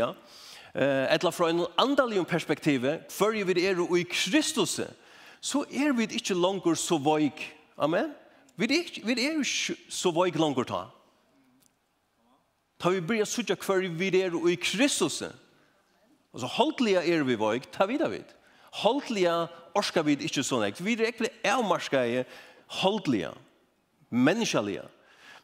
etla 0.74 1.30
fra 1.30 1.50
ein 1.50 1.64
andalium 1.80 2.24
perspektiv, 2.24 2.86
før 3.10 3.36
vi 3.44 3.66
er 3.66 3.80
i 3.96 4.02
Kristus, 4.08 4.80
så 5.40 5.64
er 5.70 5.92
vi 5.92 6.06
ikkje 6.06 6.38
langur 6.38 6.74
så 6.78 6.98
veik. 7.02 7.44
Amen? 7.76 8.12
Vi 8.56 8.68
er, 8.68 8.82
ikkje, 8.82 9.04
vi 9.06 9.12
er 9.12 9.38
ikke 9.40 9.78
så 9.90 10.12
veik 10.14 10.38
langur 10.38 10.64
ta. 10.68 10.84
Ta 12.78 12.90
vi 12.90 13.00
blir 13.00 13.24
suttja 13.24 13.56
kvar 13.56 13.82
vi 13.82 14.10
er 14.20 14.34
i 14.48 14.56
Kristus. 14.56 15.22
Altså, 16.32 16.46
holdtlige 16.46 17.02
er 17.02 17.24
vi 17.26 17.38
veik, 17.38 17.70
ta 17.72 17.86
vi 17.86 17.98
da 17.98 18.08
vidt. 18.10 18.34
Holdtlige 18.82 19.34
orskar 19.76 20.06
vi 20.06 20.16
ikke 20.16 20.44
sånn. 20.44 20.64
Vi 20.80 20.96
er 20.96 21.10
ekkje 21.10 21.32
avmarska 21.44 22.04
i 22.08 22.22
holdtlige 22.80 23.32
menneskelige. 24.12 24.84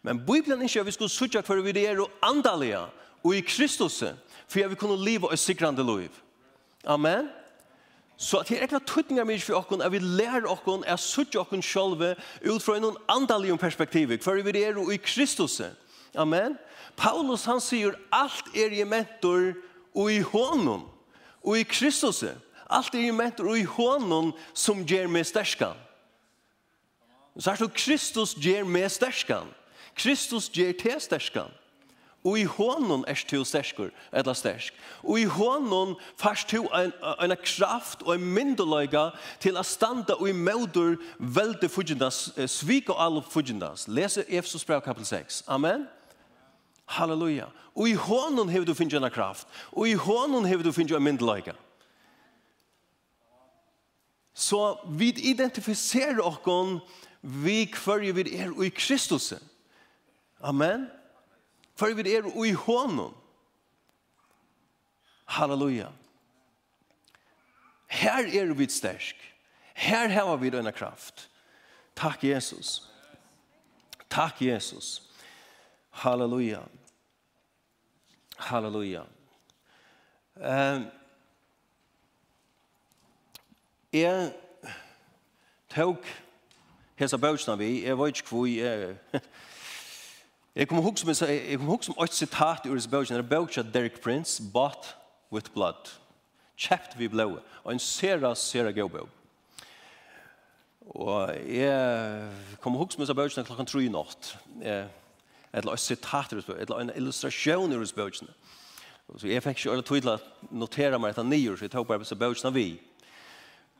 Men 0.03 0.21
Bibelen 0.27 0.63
ikke 0.63 0.81
at 0.81 0.87
vi 0.87 0.95
skulle 0.95 1.11
sutja 1.11 1.41
for 1.41 1.61
vi 1.65 1.85
er 1.85 2.05
andalige 2.23 2.87
og 3.25 3.35
i 3.37 3.41
Kristus, 3.41 4.05
for 4.49 4.61
jeg 4.61 4.69
vil 4.69 4.79
kunne 4.79 5.05
leve 5.05 5.31
og 5.31 5.39
sikrande 5.39 5.83
liv. 5.83 6.11
Amen. 6.85 7.29
Så 8.17 8.39
at 8.39 8.49
det 8.49 8.59
er 8.59 8.65
ekkert 8.67 8.87
tøtningar 8.87 9.27
mye 9.29 9.41
for 9.41 9.55
okken, 9.55 9.83
at 9.83 9.93
vi 9.93 9.99
lærer 10.03 10.47
okken, 10.51 10.83
at 10.87 10.99
sutja 10.99 11.39
okken 11.41 11.63
sjolve 11.63 12.17
ut 12.51 12.63
fra 12.63 12.77
en 12.77 12.97
andalig 13.09 13.59
perspektiv, 13.59 14.11
for 14.23 14.35
vi 14.43 14.63
er 14.63 14.79
i 14.91 14.97
Kristus. 14.97 15.61
Amen. 16.15 16.57
Paulus 16.97 17.45
han 17.45 17.61
sier, 17.61 17.95
alt 18.13 18.51
er 18.57 18.75
i 18.75 18.85
mentor 18.85 19.53
og 19.95 20.13
i 20.13 20.19
hånden, 20.19 20.83
og 21.45 21.59
i 21.59 21.63
Kristus. 21.63 22.25
Alt 22.71 22.95
er 22.95 23.07
i 23.07 23.15
mentor 23.15 23.53
og 23.53 23.59
i 23.59 23.65
hånden 23.65 24.33
som 24.55 24.83
gjør 24.85 25.07
meg 25.07 25.27
sterskan. 25.27 25.79
Så 27.38 27.50
er 27.50 27.57
det 27.57 27.75
Kristus 27.75 28.35
ger 28.35 28.64
med 28.64 28.88
sterskan. 28.88 29.47
Kristus 29.95 30.50
ger 30.50 30.73
til 30.73 31.00
sterskan. 31.00 31.50
Og 32.25 32.38
i 32.38 32.45
hånden 32.45 33.04
er 33.07 33.25
du 33.30 33.45
sterskur, 33.45 33.90
eller 34.12 34.33
stersk. 34.33 34.75
Og 35.02 35.21
i 35.21 35.25
hånden 35.25 35.95
fast 36.16 36.50
du 36.50 36.62
en, 36.62 36.92
en 37.23 37.37
kraft 37.45 38.02
og 38.02 38.14
en 38.14 38.25
myndeløyga 38.35 39.11
til 39.40 39.57
å 39.57 39.62
standa 39.62 40.16
og 40.18 40.28
i 40.28 40.35
møter 40.35 40.97
velde 41.18 41.71
fudgendas, 41.71 42.33
svik 42.47 42.90
og 42.90 42.99
alle 43.04 43.23
fudgendas. 43.23 43.87
Leser 43.88 44.26
Efesus 44.28 44.64
brev 44.64 44.83
kapitel 44.83 45.07
6. 45.07 45.45
Amen. 45.47 45.87
Halleluja. 46.99 47.47
Og 47.76 47.88
i 47.88 47.95
hånden 47.95 48.49
hever 48.49 48.66
du 48.66 48.75
finnet 48.75 48.99
en 48.99 49.11
kraft. 49.14 49.47
Og 49.73 49.88
i 49.88 49.95
hånden 49.95 50.45
hever 50.45 50.66
du 50.66 50.73
finnet 50.73 50.97
en 50.97 51.04
myndeløyga. 51.04 51.54
Så 54.35 54.76
vi 54.95 55.12
identifiserer 55.30 56.21
okkon 56.23 56.80
vi 57.23 57.65
kvørje 57.65 58.15
vid 58.15 58.33
er 58.33 58.53
i 58.63 58.69
Kristus. 58.69 59.33
Amen. 60.41 60.89
Kvørje 61.77 61.97
vid 61.97 62.07
er 62.07 62.29
i 62.45 62.53
honom. 62.53 63.15
Halleluja. 65.25 65.89
Her 67.89 68.27
er 68.27 68.55
vi 68.55 68.69
stersk. 68.69 69.17
Her 69.75 70.09
har 70.09 70.37
vi 70.37 70.51
denne 70.51 70.73
kraft. 70.73 71.29
Takk, 71.97 72.25
Jesus. 72.25 72.83
Takk, 74.11 74.43
Jesus. 74.43 75.03
Halleluja. 75.91 76.63
Halleluja. 78.37 79.03
Ehm 80.39 80.83
um, 80.83 80.91
Jeg 83.93 84.35
tok 85.73 86.05
hesa 86.99 87.17
bøkene 87.17 87.59
vi, 87.59 87.71
jeg 87.85 87.99
vet 87.99 88.21
ikke 88.21 88.28
hvor 88.28 88.47
jeg... 88.47 88.97
Jeg 90.55 90.67
kommer 90.69 90.83
ihåg 90.83 90.99
som, 90.99 91.11
jeg 91.28 91.59
kommer 91.59 91.75
ihåg 91.75 91.85
som 91.85 91.95
et 92.02 92.14
sitat 92.14 92.67
ur 92.67 92.75
disse 92.75 92.90
bøkene, 92.90 93.19
det 93.19 93.25
er 93.25 93.31
bøkene 93.31 93.73
Derek 93.73 94.00
Prince, 94.02 94.43
Bought 94.52 94.97
with 95.33 95.52
Blood, 95.55 95.93
kjept 96.59 96.99
vi 96.99 97.09
blå, 97.09 97.38
og 97.64 97.73
en 97.73 97.78
sera, 97.78 98.35
sera 98.35 98.73
gøy 98.75 98.88
bøk. 98.90 99.14
Og 100.88 101.35
jeg 101.47 102.57
kommer 102.61 102.78
ihåg 102.78 102.93
som 102.93 103.05
disse 103.05 103.14
bøkene 103.14 103.45
klokken 103.45 103.67
3 103.67 103.85
i 103.85 103.93
natt, 103.93 104.35
eller 105.52 105.73
et 105.73 105.81
sitat 105.81 106.33
ur 106.33 106.40
disse 106.40 106.50
bøkene, 106.50 106.64
eller 106.67 106.81
en 106.81 106.95
illustrasjon 106.97 107.73
ur 107.73 107.85
disse 107.85 107.95
bøkene. 107.95 108.35
Så 109.17 109.28
jeg 109.28 109.43
fikk 109.43 109.62
ikke 109.62 109.71
ordentlig 109.73 109.88
tydelig 109.88 110.19
å 110.19 110.57
notera 110.61 110.99
meg 111.00 111.14
etter 111.14 111.25
nye, 111.25 111.55
så 111.57 111.64
jeg 111.64 111.73
tok 111.73 111.87
bare 111.88 112.02
disse 112.02 112.19
bøkene 112.19 112.52
vi. 112.52 112.69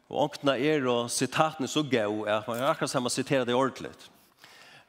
Og 0.08 0.22
åkna 0.22 0.56
er 0.56 0.86
og 0.88 1.10
sitatene 1.10 1.68
så 1.68 1.82
gau 1.82 2.22
at 2.24 2.48
man 2.48 2.62
akkurat 2.64 2.90
sammen 2.90 3.10
sitere 3.10 3.44
det 3.44 3.54
ordentlig. 3.54 3.90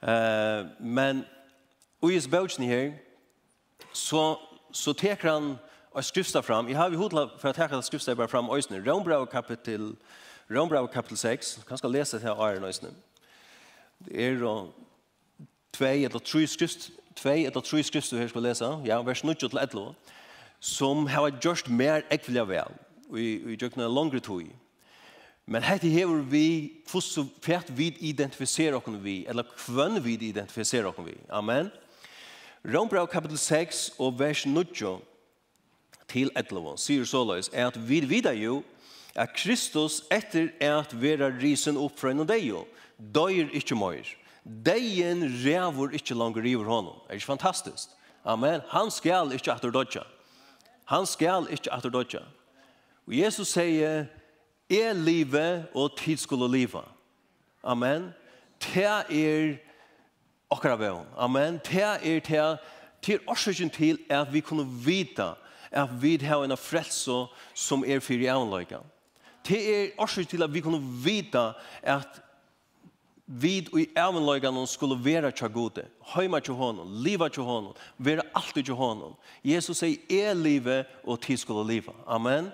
Uh, 0.01 0.69
men 0.79 1.25
og 2.01 2.11
i 2.11 2.15
is 2.15 2.27
bøtjen 2.27 2.63
her 2.63 2.91
så, 3.93 4.37
så 4.71 4.93
teker 4.93 5.31
han 5.31 5.55
og 5.91 6.03
skrifta 6.03 6.39
fram. 6.39 6.67
Jeg 6.67 6.77
har 6.77 6.89
vi 6.89 6.95
hodet 6.95 7.29
for 7.39 7.49
å 7.49 7.53
teke 7.53 7.73
teka 7.73 7.81
skrifta 7.81 8.15
bare 8.15 8.31
fram 8.31 8.49
øysene. 8.49 8.79
Rombrau 8.85 9.25
kapitel, 9.25 9.95
Rombrau 10.49 10.87
kapitel 10.87 11.17
6. 11.17 11.59
Kan 11.67 11.77
skal 11.77 11.91
lese 11.91 12.17
det 12.17 12.23
her 12.23 12.39
æren 12.39 12.63
øysene. 12.63 12.93
Det 14.05 14.15
er 14.15 14.39
jo 14.39 14.71
tvei 15.73 16.05
eller 16.05 16.19
tre 16.19 16.47
skrift 16.47 16.91
tvei 17.15 17.45
eller 17.45 17.61
tre 17.61 17.83
skrift 17.83 18.11
du 18.11 18.17
her 18.17 18.27
skal 18.27 18.41
lese. 18.41 18.71
Ja, 18.85 19.01
vers 19.01 19.23
9 19.23 19.33
til 19.33 19.57
11 19.57 19.93
som 20.59 21.07
har 21.07 21.31
gjort 21.43 21.69
mer 21.69 22.01
ekvillig 22.11 22.47
vel 22.47 22.73
og 23.09 23.19
i, 23.19 23.23
i, 23.23 23.53
i, 23.53 23.55
i, 23.55 23.83
i, 23.83 24.39
i, 24.39 24.43
i, 24.43 24.68
Men 25.49 25.65
hette 25.65 25.89
hever 25.89 26.21
vi, 26.29 26.77
hvordan 26.91 27.29
fært 27.41 27.71
vi 27.73 27.87
identifiserer 28.05 28.75
okken 28.77 28.99
vi, 29.01 29.23
eller 29.25 29.47
hvem 29.65 29.95
vi 30.05 30.13
identifiserer 30.27 30.91
okken 30.91 31.07
vi. 31.07 31.15
Amen. 31.33 31.71
Rombrau 32.61 33.07
kapitel 33.09 33.37
6 33.41 33.95
og 33.97 34.19
vers 34.19 34.43
9 34.45 34.63
til 36.09 36.29
11, 36.37 36.75
sier 36.77 37.07
såleis, 37.09 37.49
er 37.49 37.71
at 37.71 37.79
vi 37.89 38.03
vidar 38.05 38.37
jo, 38.37 38.59
at 39.17 39.33
Kristus 39.33 40.03
etter 40.13 40.51
at 40.61 40.93
vera 40.93 41.31
risen 41.41 41.81
opp 41.81 41.97
fra 41.97 42.13
en 42.13 42.21
og 42.21 42.29
deio, 42.29 42.67
døyer 42.99 43.49
ikkje 43.57 43.79
møyr. 43.79 44.13
Deien 44.45 45.25
rævur 45.41 45.97
ikkje 45.97 46.17
langer 46.17 46.45
i 46.45 46.53
honom. 46.53 47.01
Er 47.09 47.17
ikkje 47.17 47.33
fantastisk? 47.33 47.97
Amen. 48.21 48.61
Han 48.69 48.93
skal 48.93 49.33
ikkje 49.33 49.55
atter 49.55 49.73
dodja. 49.73 50.05
Han 50.93 51.09
skal 51.09 51.49
ikkje 51.49 51.73
atter 51.73 51.89
dodja. 51.89 52.21
Og 53.09 53.17
Jesus 53.17 53.49
sier, 53.57 54.05
er 54.69 54.93
livet 54.93 55.65
og 55.73 55.97
tid 55.97 56.17
skulle 56.17 56.51
liva. 56.51 56.83
Amen. 57.63 58.13
Det 58.59 58.85
er 58.85 59.57
akkurat 60.51 60.79
veon. 60.79 61.05
Amen. 61.17 61.59
Det 61.65 61.83
er 61.83 62.19
det 62.19 62.57
til 63.01 63.19
årsøkken 63.27 63.69
til 63.69 63.99
at 64.09 64.33
vi 64.33 64.39
kunne 64.39 64.65
vite 64.85 65.33
at 65.71 65.89
vi 66.01 66.17
har 66.17 66.43
en 66.43 66.57
frelse 66.57 67.25
som 67.53 67.83
er 67.87 67.99
fyrir 67.99 68.25
jævnløyga. 68.25 68.79
Det 69.47 69.59
er 69.75 69.89
årsøkken 69.97 70.29
til 70.29 70.43
at 70.43 70.53
vi 70.53 70.59
kunne 70.59 70.81
vite 71.03 71.53
at 71.83 72.21
vi 73.27 73.57
i 73.57 73.87
jævnløyga 73.97 74.65
skulle 74.65 75.05
være 75.05 75.31
tja 75.31 75.47
gode. 75.47 75.85
Høyma 76.01 76.39
tja 76.39 76.53
hånden, 76.53 77.03
liva 77.03 77.29
tja 77.29 77.41
hånden, 77.41 77.73
være 77.97 78.21
alltid 78.35 78.63
tja 78.63 78.73
hånden. 78.73 79.13
Jesus 79.43 79.77
sier, 79.77 79.97
er 80.09 80.33
livet 80.33 80.85
og 81.03 81.21
tid 81.21 81.37
skulle 81.37 81.67
liva. 81.73 81.93
Amen. 82.07 82.33
Amen. 82.33 82.51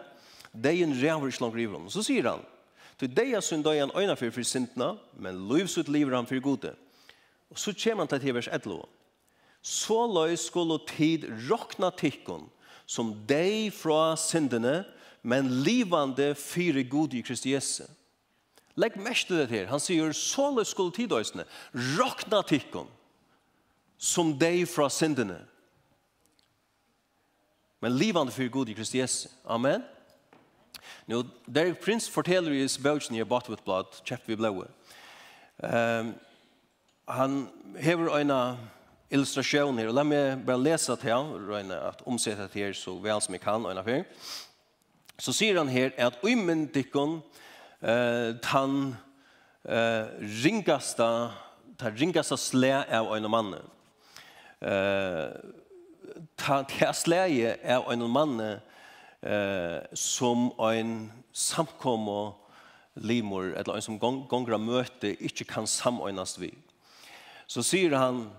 Deien 0.64 0.94
ræver 0.94 1.28
ikke 1.28 1.42
langt 1.42 1.56
river 1.56 1.90
Så 1.90 2.04
sier 2.04 2.30
han, 2.30 2.44
til 3.00 3.12
deia 3.12 3.42
synd 3.42 3.64
deia 3.64 3.88
øyne 3.96 4.16
for 4.16 4.32
for 4.32 4.98
men 5.20 5.48
livsut 5.50 5.90
liver 5.90 6.16
han 6.16 6.28
for 6.28 6.40
gode. 6.40 6.76
Og 7.50 7.60
så 7.60 7.74
kommer 7.74 8.04
han 8.04 8.08
til 8.08 8.20
til 8.20 8.34
vers 8.36 8.48
11. 8.48 8.82
Så 9.62 10.06
løy 10.08 10.36
skulle 10.36 10.80
tid 10.88 11.26
råkna 11.50 11.90
tikkun, 11.90 12.50
som 12.86 13.14
dei 13.28 13.70
fra 13.70 14.16
syndene, 14.16 14.86
men 15.24 15.50
livande 15.64 16.36
fyre 16.36 16.84
god 16.84 17.14
i 17.14 17.22
Kristi 17.22 17.54
Jesu. 17.54 17.84
Legg 18.76 18.98
mest 18.98 19.28
til 19.28 19.38
det 19.38 19.50
her. 19.50 19.68
Han 19.68 19.80
sier, 19.80 20.12
så 20.12 20.52
løy 20.52 20.64
skulle 20.64 20.92
tid 20.92 21.12
øysene, 21.12 21.46
råkna 21.74 22.42
tikkun, 22.42 22.88
som 23.98 24.36
dei 24.40 24.66
fra 24.66 24.90
syndene, 24.90 25.40
men 27.82 27.98
livande 27.98 28.32
fyre 28.32 28.50
god 28.50 28.70
i 28.70 28.74
Kristi 28.74 29.00
Jesu. 29.00 29.30
Amen. 29.46 29.84
Nu, 31.08 31.24
Derek 31.46 31.80
Prince 31.80 32.12
forteller 32.12 32.52
i 32.52 32.68
bøkken 32.84 33.16
i 33.16 33.24
Bought 33.24 33.50
with 33.50 33.64
Blood, 33.64 34.02
kjeft 34.06 34.28
vi 34.28 34.36
blåe. 34.36 34.68
Um, 35.64 36.16
han 37.08 37.50
hever 37.78 38.18
øyne 38.18 38.58
illustrasjoner, 39.10 39.88
og 39.88 39.94
la 39.94 40.04
meg 40.04 40.42
bare 40.46 40.64
lese 40.64 40.96
til 41.00 41.14
han, 41.14 41.32
røyne 41.48 41.78
at 41.78 42.02
omsette 42.06 42.50
her 42.54 42.74
så 42.74 42.96
vel 43.00 43.22
som 43.22 43.34
jeg 43.38 43.42
kan, 43.42 43.66
øyne 43.66 43.84
før. 43.84 44.04
Så 45.20 45.34
sier 45.34 45.58
han 45.58 45.70
her 45.72 45.94
at 45.98 46.18
umyndikken 46.24 47.22
uh, 47.82 48.32
tan 48.44 48.96
uh, 49.70 50.06
ringasta, 50.44 51.10
ta 51.80 51.92
ringasta 51.94 52.38
slæ 52.38 52.82
av 52.90 53.14
øyne 53.16 53.30
mannen. 53.32 53.72
Uh, 54.62 55.32
ta, 56.38 56.64
ta 56.64 56.92
slæ 56.92 57.22
av 57.64 57.92
øyne 57.92 58.10
mannen 58.10 58.60
eh, 59.26 59.82
som 59.94 60.52
en 60.60 61.12
samkomme 61.34 62.34
limor, 62.96 63.52
eller 63.58 63.76
en 63.76 63.82
som 63.82 64.00
gonger 64.00 64.58
møte, 64.58 65.16
ikke 65.20 65.48
kan 65.50 65.68
samøynast 65.68 66.40
vi. 66.40 66.54
Så 67.48 67.64
syr 67.66 67.98
han 67.98 68.30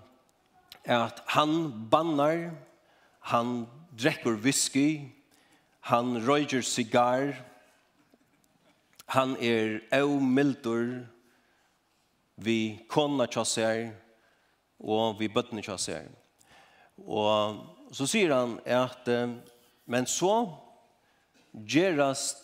at 0.87 1.21
han 1.35 1.89
bannar, 1.91 2.51
han 3.19 3.67
drekker 3.99 4.39
whisky, 4.43 5.11
han 5.81 6.17
røyger 6.27 6.61
sigar, 6.61 7.35
han 9.07 9.37
er 9.39 9.79
au 9.95 10.19
mildur 10.19 11.05
vi 12.35 12.85
kona 12.91 13.27
tjasser 13.31 13.93
og 14.83 15.19
vi 15.19 15.29
bøttene 15.31 15.63
tjasser. 15.63 16.09
Og 17.07 17.63
så 17.95 18.07
sier 18.09 18.33
han 18.35 18.57
at, 18.65 19.07
men 19.87 20.09
så 20.11 20.33
gerast 21.67 22.43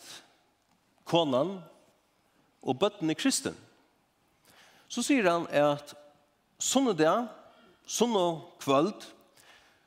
konan 1.08 1.58
og 2.64 2.80
bøtten 2.80 3.12
i 3.12 3.18
kristen. 3.18 3.56
Så 4.88 5.04
sier 5.04 5.28
han 5.28 5.48
at 5.50 5.96
sånne 6.62 6.94
dag, 6.98 7.28
sånne 7.90 8.26
kvöld, 8.64 9.08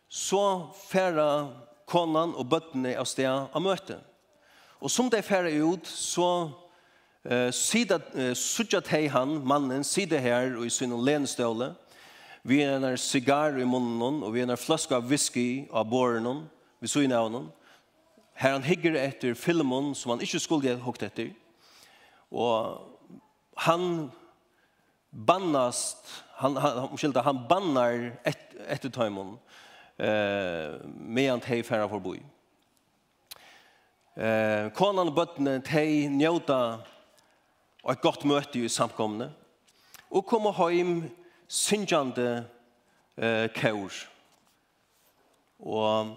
så 0.08 0.72
færa 0.88 1.48
konan 1.86 2.34
og 2.36 2.48
bøttene 2.50 2.96
av 2.98 3.08
sted 3.08 3.28
av 3.28 3.62
møte. 3.62 3.98
Og 4.80 4.92
som 4.92 5.08
de 5.10 5.22
færa 5.24 5.50
ut, 5.50 5.86
så 5.86 6.50
uh, 7.24 7.50
sida, 7.54 8.00
uh, 8.14 8.34
suttet 8.36 8.90
hei 8.92 9.06
han, 9.10 9.38
mannen, 9.46 9.84
sida 9.86 10.20
her 10.20 10.56
og 10.58 10.66
i 10.66 10.72
sin 10.74 10.94
lenestøle, 11.06 11.72
vi 12.46 12.60
er 12.62 12.76
en 12.76 12.98
sigar 13.00 13.56
i 13.58 13.66
munnen, 13.66 14.20
og 14.22 14.34
vi 14.34 14.44
er 14.44 14.50
en 14.50 14.60
flaske 14.60 14.94
av 14.94 15.08
whisky 15.10 15.66
av 15.74 15.88
båren, 15.90 16.44
vi 16.78 16.90
så 16.90 17.02
i 17.02 17.10
Her 18.36 18.52
han 18.52 18.66
higger 18.66 18.98
etter 19.00 19.34
filmen 19.34 19.94
som 19.96 20.12
han 20.12 20.22
ikke 20.24 20.40
skulle 20.42 20.74
ha 20.74 20.84
hukt 20.84 21.04
etter. 21.06 21.32
Og 22.30 22.82
han 23.64 24.10
bannast, 25.10 26.04
han, 26.36 26.56
han, 26.60 26.90
skilda, 26.98 27.22
han 27.24 27.46
bannar 27.48 28.10
et, 28.28 28.42
etter 28.68 28.92
timon 28.92 29.38
eh, 29.96 30.76
med 30.84 31.30
han 31.30 31.40
teg 31.44 31.64
færa 31.64 31.88
forboi. 31.88 32.18
Eh, 34.16 34.68
konan 34.76 35.08
og 35.08 35.16
bøttene 35.16 35.58
teg 35.64 36.10
njóta 36.12 36.60
og 37.86 37.90
et 37.94 38.04
godt 38.04 38.24
møte 38.28 38.60
i 38.60 38.68
samkomne 38.72 39.30
og 40.10 40.24
koma 40.28 40.52
heim 40.56 41.06
syngjande 41.48 42.44
eh, 43.16 43.48
kaur. 43.56 43.92
Og 45.64 46.16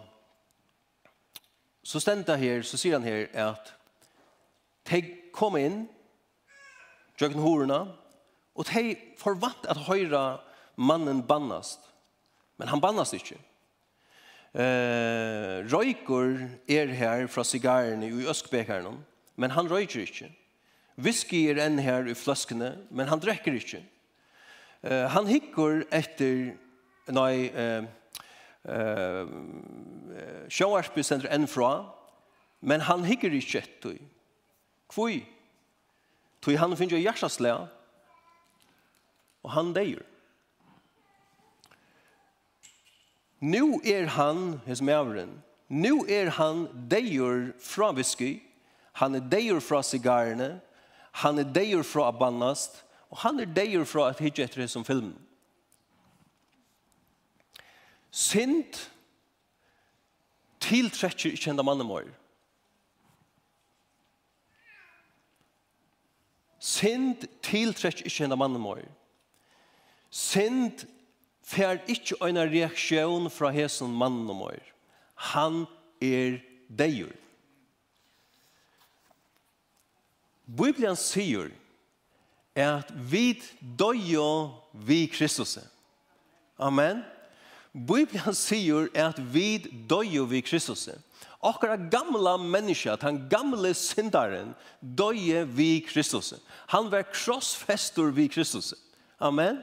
så 1.89 1.99
stenta 1.99 2.35
här, 2.35 2.61
så 2.61 2.77
sier 2.77 2.93
han 2.93 3.03
här 3.03 3.29
att 3.33 3.73
de 4.89 5.01
kom 5.33 5.57
in 5.57 5.87
djöken 7.17 7.39
hororna 7.39 7.87
och 8.53 8.65
de 8.73 8.95
förvatt 9.17 9.65
att 9.65 9.77
höra 9.77 10.39
mannen 10.75 11.25
bannast. 11.25 11.79
Men 12.55 12.67
han 12.67 12.79
bannast 12.79 13.13
ikke. 13.13 13.35
Eh, 14.53 15.65
røyker 15.65 16.49
är 16.67 16.87
här 16.87 17.27
från 17.27 17.45
cigaren 17.45 18.03
i 18.03 18.27
øskbekeren, 18.27 19.03
men 19.35 19.51
han 19.51 19.69
røyker 19.69 19.99
inte. 19.99 20.29
Whisky 20.95 21.47
er 21.49 21.57
enn 21.65 21.79
her 21.79 22.05
i 22.05 22.13
fløskene, 22.13 22.75
men 22.89 23.07
han 23.07 23.19
drekker 23.19 23.57
ikke. 23.57 23.81
Eh, 24.81 25.07
han 25.09 25.27
hikker 25.27 25.87
etter, 25.89 26.53
nei, 27.07 27.49
eh, 27.49 27.83
eh 28.65 29.25
sjåarsby 30.49 31.03
sender 31.05 31.29
enn 31.31 31.47
fra, 31.47 31.89
men 32.59 32.81
han 32.87 33.05
hikker 33.07 33.33
ikke 33.35 33.61
etter. 33.61 33.99
Hvor? 34.93 35.19
Tui 36.41 36.55
han 36.57 36.75
finner 36.77 36.97
jo 36.97 37.03
hjertaslega, 37.03 37.67
og 39.43 39.51
han 39.53 39.73
deir. 39.75 40.01
Nu 43.39 43.79
er 43.87 44.09
han, 44.17 44.59
hos 44.65 44.81
mævren, 44.81 45.37
nu 45.69 46.03
er 46.09 46.33
han 46.35 46.65
deir 46.91 47.53
fra 47.63 47.93
visky, 47.95 48.39
han 48.99 49.15
er 49.15 49.23
deir 49.31 49.61
fra 49.63 49.79
sigarene, 49.85 50.57
han 51.23 51.39
er 51.39 51.47
deir 51.55 51.85
fra 51.87 52.09
abannast, 52.09 52.83
og 53.09 53.21
han 53.23 53.39
er 53.39 53.47
deir 53.47 53.85
fra 53.87 54.09
at 54.11 54.19
hitje 54.19 54.43
etter 54.43 54.65
det 54.65 54.69
som 54.69 54.83
filmen. 54.85 55.15
Sint 58.11 58.89
tiltrekker 60.59 61.33
ikke 61.33 61.51
enda 61.53 61.63
mannen 61.65 61.89
vår. 61.89 62.09
Sint 66.59 67.27
tiltrekker 67.45 68.09
ikke 68.09 68.25
enda 68.25 68.37
mannen 68.39 68.65
vår. 68.65 68.81
Sint 70.09 70.85
fer 71.45 71.79
ikke 71.89 72.17
en 72.25 72.41
reaksjon 72.49 73.29
fra 73.33 73.53
hesen 73.53 73.93
mannen 73.93 74.41
vår. 74.41 74.59
Han 75.33 75.63
er 76.01 76.41
deir. 76.69 77.13
Bibelen 80.49 80.97
sier 80.97 81.51
at 82.57 82.89
vi 82.89 83.37
døyer 83.61 84.49
vi 84.73 85.05
Kristus. 85.13 85.59
Amen. 86.57 87.05
Amen. 87.05 87.18
Bibelen 87.73 88.33
sier 88.33 88.87
at 88.97 89.19
vi 89.33 89.57
døyer 89.89 90.25
vi 90.25 90.41
Kristus. 90.41 90.89
Akkurat 91.43 91.79
gamla 91.91 92.37
menneska, 92.37 92.95
den 92.95 93.29
gamle 93.29 93.73
syndaren, 93.73 94.55
døye 94.81 95.45
vi 95.45 95.79
Kristus. 95.87 96.33
Han 96.67 96.91
var 96.91 97.05
krossfester 97.13 98.11
vi 98.11 98.27
Kristus. 98.27 98.73
Amen. 99.19 99.61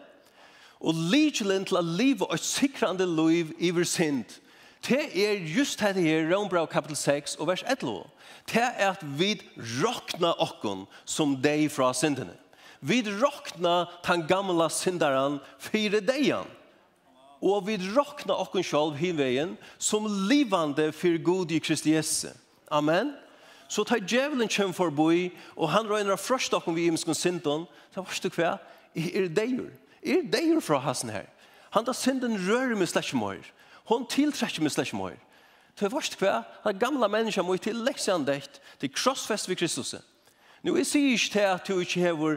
Og 0.80 0.94
lidgjelen 0.94 1.64
til 1.66 1.80
å 1.80 1.84
leve 1.84 2.28
og 2.28 2.38
sikrande 2.38 3.06
liv 3.08 3.52
iver 3.58 3.84
synd. 3.84 4.38
Det 4.86 5.02
er 5.18 5.40
just 5.42 5.80
dette 5.80 6.00
her, 6.00 6.28
Rombrau 6.30 6.66
kapitel 6.70 6.96
6 6.96 7.36
og 7.40 7.48
vers 7.48 7.64
11. 7.66 8.04
Det 8.52 8.62
er 8.62 8.92
at 8.92 9.02
vi 9.18 9.34
råkna 9.56 10.36
okkon 10.38 10.84
som 11.04 11.34
deg 11.42 11.66
fra 11.74 11.90
syndene. 11.96 12.36
Vi 12.80 13.00
råkna 13.02 13.88
den 14.06 14.26
gamla 14.28 14.68
syndaren 14.70 15.40
fire 15.58 16.00
dejan 16.00 16.46
og 17.42 17.66
vi 17.66 17.76
råkna 17.76 18.34
okken 18.34 18.64
sjálv 18.64 18.96
hinvegen 18.96 19.56
som 19.78 20.06
livande 20.28 20.90
fyrir 20.92 21.22
god 21.22 21.52
i 21.52 21.60
Kristi 21.60 21.92
Jesu. 21.94 22.28
Amen. 22.70 23.14
Så 23.68 23.84
tar 23.84 24.02
djevelen 24.02 24.48
kjem 24.48 24.72
forboi, 24.74 25.32
og 25.56 25.70
han 25.70 25.88
røyner 25.90 26.18
frøst 26.20 26.54
okken 26.54 26.76
vi 26.76 26.86
imskon 26.86 27.14
sinton, 27.18 27.66
så 27.94 28.04
varst 28.04 28.22
du 28.22 28.30
hva? 28.30 28.56
Er 28.94 29.28
deir? 29.28 29.70
Er 30.02 30.22
deir 30.30 30.60
fra 30.62 30.78
hasen 30.78 31.10
her? 31.10 31.26
Han 31.74 31.84
da 31.84 31.92
synden 31.92 32.38
rører 32.46 32.76
med 32.76 32.88
slett 32.88 33.12
Hon 33.86 34.06
tiltrekker 34.06 34.62
med 34.62 34.72
slett 34.72 34.94
Det 35.78 35.92
varst 35.92 36.16
hva? 36.20 36.44
Han 36.64 36.78
gamla 36.78 37.08
menneska 37.08 37.42
må 37.42 37.56
til 37.56 37.76
leksandekt, 37.76 38.60
til 38.80 38.92
krossfest 38.92 39.48
vid 39.48 39.56
Kristus. 39.56 39.94
Nu, 40.62 40.76
jeg 40.76 40.86
sier 40.86 41.12
ikke 41.12 41.32
til 41.32 41.40
at 41.40 41.68
du 41.68 41.80
ikke 41.80 42.00
hever 42.00 42.36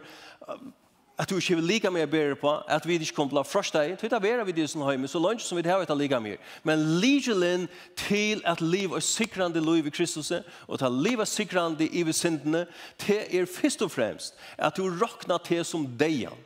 at 1.19 1.29
du 1.29 1.35
ikke 1.35 1.55
vil 1.55 1.65
lika 1.67 1.89
mer 1.91 2.05
bedre 2.05 2.35
på, 2.35 2.51
at 2.67 2.87
vi 2.87 2.95
ikke 2.95 3.15
kommer 3.17 3.33
til 3.33 3.41
å 3.41 3.47
frøste 3.47 3.81
deg, 3.81 3.97
til 3.99 4.13
å 4.15 4.21
være 4.23 4.45
ved 4.47 4.55
disse 4.55 4.79
høyme, 4.79 5.07
så 5.11 5.19
langt 5.19 5.43
som 5.43 5.59
vi 5.59 5.65
har 5.67 5.83
etter 5.83 5.97
lika 5.99 6.19
mer. 6.23 6.39
Men 6.63 6.85
ligelen 7.03 7.65
til 7.99 8.39
at 8.47 8.61
liv 8.63 8.95
er 8.95 9.03
sikrande 9.03 9.59
liv 9.59 9.89
i 9.89 9.91
Kristus, 9.91 10.31
og 10.67 10.79
til 10.79 11.01
liv 11.03 11.19
er 11.19 11.27
sikrande 11.27 11.89
i 11.91 12.05
vi 12.07 12.15
syndene, 12.15 12.63
til 13.03 13.19
er 13.35 13.51
først 13.51 13.83
og 13.83 13.91
fremst 13.91 14.39
at 14.55 14.79
du 14.79 14.87
råkner 14.87 15.43
til 15.43 15.65
som 15.67 15.83
deian. 15.99 16.39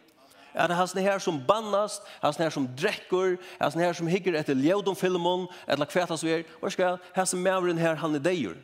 At 0.53 0.69
det 0.69 0.77
er 0.77 0.85
sånne 0.89 1.05
her 1.05 1.21
som 1.21 1.41
bannast, 1.45 2.01
det 2.21 2.33
er 2.33 2.47
her 2.47 2.57
som 2.57 2.67
drekker, 2.77 3.37
det 3.37 3.69
er 3.69 3.85
her 3.85 3.97
som 3.97 4.09
hikker 4.09 4.41
etter 4.41 4.57
ljødom 4.57 4.97
filmen, 4.97 5.47
etter 5.67 5.89
kvetas 5.89 6.25
vi 6.25 6.39
er, 6.39 6.47
og 6.61 6.73
skal, 6.73 6.97
her 7.13 7.29
som 7.29 7.45
maveren 7.45 7.77
her, 7.77 8.01
han 8.01 8.17
er 8.17 8.25
deier. 8.25 8.57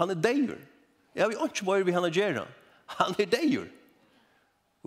Han 0.00 0.16
er 0.16 0.16
deier. 0.16 0.56
Jeg 1.16 1.28
vil 1.28 1.44
ikke 1.44 1.68
bare 1.68 1.84
vi 1.84 1.92
han 1.92 2.08
er 2.08 2.14
gjerne. 2.14 2.48
Han 2.96 3.16
er 3.18 3.28
deier. 3.28 3.68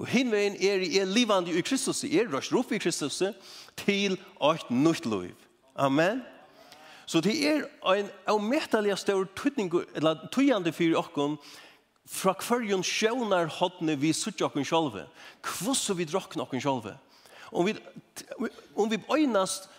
Og 0.01 0.07
hinveien 0.09 0.55
er, 0.57 0.81
er 1.01 1.05
livande 1.05 1.53
i 1.53 1.61
Kristus, 1.61 2.03
er 2.03 2.29
røst 2.31 2.53
rop 2.53 2.71
i 2.73 2.79
Kristus, 2.81 3.21
til 3.77 4.17
eit 4.41 4.71
nytt 4.73 5.05
liv. 5.05 5.35
Amen. 5.77 6.23
Så 7.05 7.21
det 7.21 7.35
er 7.45 7.67
en 7.85 8.09
avmettelig 8.25 8.97
større 8.97 9.29
tøyning, 9.37 9.69
eller 9.95 10.25
tøyande 10.33 10.73
for 10.73 10.97
okkon, 11.03 11.37
fra 12.09 12.33
kvarjon 12.33 12.81
sjøvnar 12.83 13.51
hodne 13.59 13.93
vi 14.01 14.09
suttja 14.15 14.47
okken 14.49 14.65
sjolve. 14.65 15.05
Kvoss 15.45 15.85
vi 15.95 16.09
drakna 16.09 16.47
okken 16.47 16.63
sjolve. 16.63 16.95
Om 17.51 17.69
vi, 17.69 17.77
om 18.75 18.89
vi 18.89 18.99
øynast, 19.11 19.69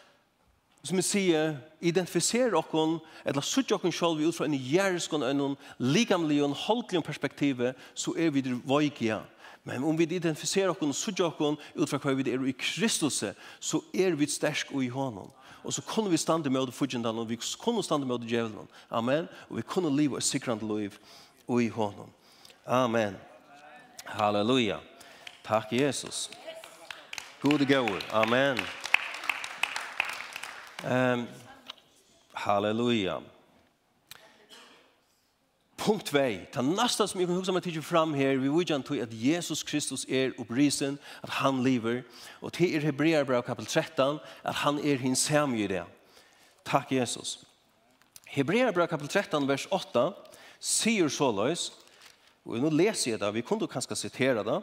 som 0.87 0.97
vi 0.97 1.03
sier, 1.03 1.57
identifiserer 1.83 2.55
okkon, 2.63 3.01
eller 3.27 3.43
suttje 3.43 3.75
okkon 3.75 3.95
sjolve 3.95 4.29
ut 4.29 4.39
fra 4.39 4.47
en 4.47 4.55
jærskon, 4.55 5.27
en 5.27 5.59
likamlig 5.83 6.39
og 6.45 6.53
en 6.53 6.59
holdelig 6.69 7.03
perspektiv, 7.11 7.67
så 7.95 8.15
er 8.15 8.31
vi 8.31 8.47
vøygia 8.63 9.25
Men 9.65 9.85
om 9.85 9.99
vi 9.99 10.05
identifiserer 10.05 10.71
oss 10.71 10.83
og 10.83 10.95
sudja 10.95 11.29
oss 11.31 11.59
ut 11.77 11.89
fra 11.91 11.99
hva 12.03 12.15
vi 12.19 12.27
er 12.33 12.43
i 12.47 12.55
Kristus, 12.59 13.23
så 13.61 13.81
er 13.95 14.17
vi 14.19 14.27
sterk 14.27 14.73
og 14.75 14.83
i 14.85 14.91
hånden. 14.91 15.31
Og 15.63 15.73
så 15.73 15.83
kunne 15.87 16.11
vi 16.11 16.19
stande 16.19 16.51
med 16.51 16.67
det 16.67 16.75
fudgendan, 16.75 17.19
og 17.19 17.29
vi 17.29 17.39
kunne 17.59 17.83
stande 17.83 18.07
med 18.07 18.19
det 18.19 18.31
djevelen. 18.31 18.69
Amen. 18.91 19.29
Og 19.49 19.57
vi 19.57 19.63
kunne 19.63 19.97
leve 19.97 20.19
et 20.19 20.27
sikrande 20.27 20.67
liv 20.67 20.99
og 21.47 21.63
i 21.63 21.69
hånden. 21.69 22.11
Amen. 22.67 23.17
Halleluja. 24.05 24.79
Takk, 25.45 25.73
Jesus. 25.73 26.31
Gode 27.41 27.67
gaur. 27.67 28.03
Amen. 28.13 28.59
Um, 30.83 31.29
Halleluja. 32.35 33.13
Halleluja. 33.15 33.32
Punkt 35.83 36.07
2. 36.07 36.19
Det 36.55 36.63
neste 36.63 37.09
som 37.11 37.19
jeg 37.19 37.27
kan 37.27 37.35
huske 37.41 37.53
meg 37.57 37.65
til 37.65 37.83
fram 37.83 38.13
her, 38.15 38.37
vi 38.39 38.47
vil 38.47 38.67
gärna 38.71 39.03
at 39.03 39.11
Jesus 39.11 39.65
Kristus 39.67 40.05
er 40.09 40.31
opprisen, 40.39 40.99
at 41.23 41.31
han 41.31 41.63
lever. 41.63 42.03
Og 42.41 42.53
til 42.53 42.77
er 42.77 42.81
Hebreerbrev 42.81 43.43
kapitel 43.43 43.67
13, 43.67 44.21
at 44.45 44.55
han 44.55 44.79
er 44.79 44.97
hins 44.97 45.27
hem 45.27 45.55
i 45.55 45.67
det. 45.67 45.83
Takk, 46.65 46.93
Jesus. 46.93 47.45
Hebreerbrev 48.27 48.87
kapitel 48.87 49.09
13, 49.09 49.49
vers 49.49 49.67
8, 49.71 50.13
sier 50.61 51.11
sålös, 51.11 51.73
og 52.47 52.63
nå 52.63 52.71
leser 52.71 53.11
jeg 53.11 53.21
det, 53.21 53.35
vi 53.35 53.43
kunne 53.43 53.67
kanskje 53.67 53.97
sitere 53.97 54.47
det, 54.47 54.63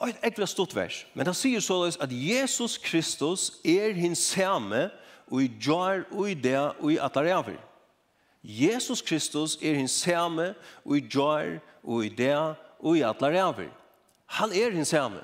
og 0.00 0.08
et 0.08 0.22
ekkert 0.26 0.50
stort 0.50 0.74
vers, 0.74 1.04
men 1.14 1.26
det 1.26 1.36
sier 1.38 1.62
sålös 1.62 2.00
at 2.02 2.10
Jesus 2.10 2.78
Kristus 2.82 3.60
er 3.62 3.94
hins 3.94 4.32
hemme, 4.34 4.88
og 5.30 5.42
i 5.44 5.52
jar, 5.62 6.02
og 6.10 6.30
i 6.30 6.34
det, 6.34 6.58
og 6.58 6.90
i 6.90 6.98
atlarever. 6.98 7.69
Jesus 8.42 9.02
Kristus 9.02 9.58
er 9.62 9.74
hans 9.74 9.90
samme 9.90 10.54
og 10.84 10.96
i 10.96 11.00
djør 11.00 11.58
og 11.82 12.04
i 12.04 12.08
det 12.08 12.36
og 12.80 12.96
i 12.96 13.02
alle 13.04 13.28
ræver. 13.28 13.68
Han 14.26 14.52
er 14.52 14.70
hans 14.70 14.88
samme. 14.88 15.20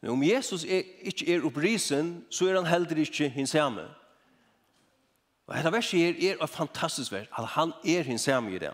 Men 0.00 0.10
om 0.10 0.22
Jesus 0.22 0.64
er, 0.64 0.82
ikke 1.02 1.34
er 1.34 1.44
opprisen, 1.46 2.24
så 2.30 2.48
er 2.48 2.54
han 2.54 2.66
heller 2.66 2.96
ikke 2.96 3.28
hans 3.28 3.50
samme. 3.50 3.82
Og 5.46 5.56
dette 5.56 5.72
verset 5.72 6.00
her 6.00 6.30
er 6.30 6.44
et 6.44 6.50
fantastisk 6.50 7.12
vers, 7.12 7.26
at 7.38 7.46
han 7.46 7.72
er 7.84 8.02
hans 8.02 8.20
samme 8.20 8.54
i 8.54 8.58
det. 8.58 8.70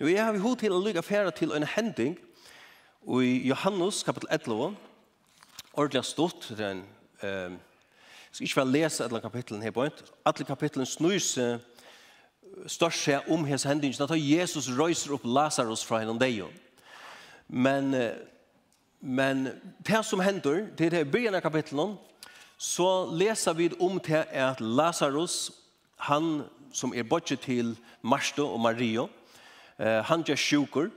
Nå 0.00 0.06
jeg 0.06 0.24
har 0.24 0.32
vi 0.32 0.38
hod 0.38 0.56
til 0.56 0.74
å 0.74 0.80
lykke 0.82 1.02
fære 1.02 1.30
til 1.30 1.54
en 1.54 1.66
hending 1.66 2.18
og 3.06 3.24
i 3.24 3.48
Johannes 3.48 4.02
kapitel 4.02 4.28
11, 4.30 4.76
ordentlig 5.72 6.04
stått 6.04 6.50
til 6.50 6.62
en... 6.62 6.84
um, 7.22 7.58
jeg 8.28 8.32
skal 8.32 8.44
ikke 8.44 8.60
bare 8.60 8.72
lese 8.72 9.04
alle 9.04 9.20
kapitlene 9.20 9.64
her 9.64 9.72
på 9.72 9.86
en, 9.86 10.00
alle 10.26 10.44
kapitlene 10.44 10.86
snur 10.86 11.16
seg 11.22 11.62
størst 12.66 13.04
seg 13.04 13.30
om 13.32 13.44
hans 13.48 13.66
hendingen, 13.68 13.96
tar 14.08 14.18
Jesus 14.18 14.70
røyser 14.78 15.14
opp 15.16 15.24
Lazarus 15.24 15.84
fra 15.84 16.02
henne 16.02 16.18
deg. 16.20 16.44
Men, 17.48 17.94
men 19.00 19.48
det 19.86 20.04
som 20.04 20.20
hender, 20.20 20.66
det 20.76 20.86
er 20.86 20.96
det 20.96 21.06
i 21.06 21.10
begynnelsen 21.10 21.40
av 21.40 21.46
kapitlet, 21.46 21.96
så 22.58 23.06
leser 23.14 23.54
vi 23.54 23.70
om 23.80 24.00
til 24.02 24.24
at 24.34 24.60
Lazarus, 24.60 25.50
han 25.96 26.42
som 26.74 26.92
er 26.94 27.06
bortje 27.06 27.36
til 27.36 27.76
Marsto 28.02 28.48
og 28.52 28.60
Maria, 28.60 29.06
han 29.78 30.24
gjør 30.26 30.36
sjuker, 30.42 30.90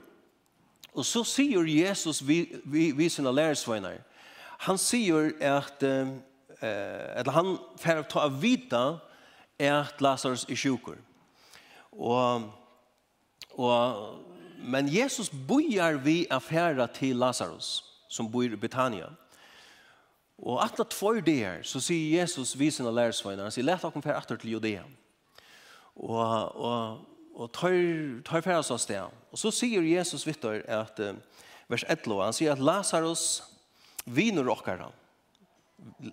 og 0.92 1.06
så 1.06 1.22
sier 1.24 1.64
Jesus 1.64 2.20
vi, 2.26 2.44
vi, 2.64 2.90
vi 2.90 3.08
sine 3.08 3.32
lærersveinar, 3.32 4.02
han 4.66 4.78
sier 4.78 5.32
at, 5.40 5.82
eller 5.82 7.32
han 7.34 7.56
får 7.80 8.04
ta 8.10 8.26
av 8.26 8.36
vita 8.42 8.82
at 9.62 10.02
Lazarus 10.02 10.44
er 10.50 10.58
sjuker. 10.58 10.98
Og, 11.92 12.50
og, 13.50 14.14
men 14.58 14.88
Jesus 14.88 15.30
bojar 15.48 15.92
vi 15.92 16.26
affæra 16.30 16.86
til 16.86 17.16
Lazarus, 17.16 17.84
som 18.08 18.30
bor 18.32 18.42
i 18.42 18.56
Betania. 18.56 19.10
Og 20.42 20.64
at 20.64 20.74
det 20.78 20.88
tvær 20.90 21.20
der, 21.20 21.62
så 21.62 21.80
sier 21.80 22.20
Jesus 22.20 22.56
visen 22.58 22.82
sine 22.82 22.94
lærersvøyner, 22.94 23.44
han 23.46 23.54
sier, 23.54 23.66
let 23.66 23.82
dere 23.82 24.02
fære 24.02 24.16
atter 24.18 24.36
til 24.36 24.56
Judea. 24.56 24.82
Og, 25.96 26.56
og, 26.56 27.04
og 27.34 27.52
tar, 27.52 27.76
tar 28.26 28.42
fære 28.42 28.58
oss 28.58 28.72
av 28.74 28.80
sted. 28.82 29.12
Og 29.30 29.38
så 29.38 29.52
sier 29.54 29.84
Jesus 29.86 30.26
Vittor 30.26 30.64
at, 30.66 30.98
vers 31.70 31.84
11, 31.86 32.24
han 32.24 32.34
sier 32.36 32.56
at 32.56 32.64
Lazarus 32.64 33.42
viner 34.04 34.50
okkara. 34.50 34.90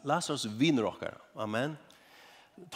Lazarus 0.03 0.45
viner 0.59 0.85
okkara. 0.91 1.17
Amen. 1.35 1.77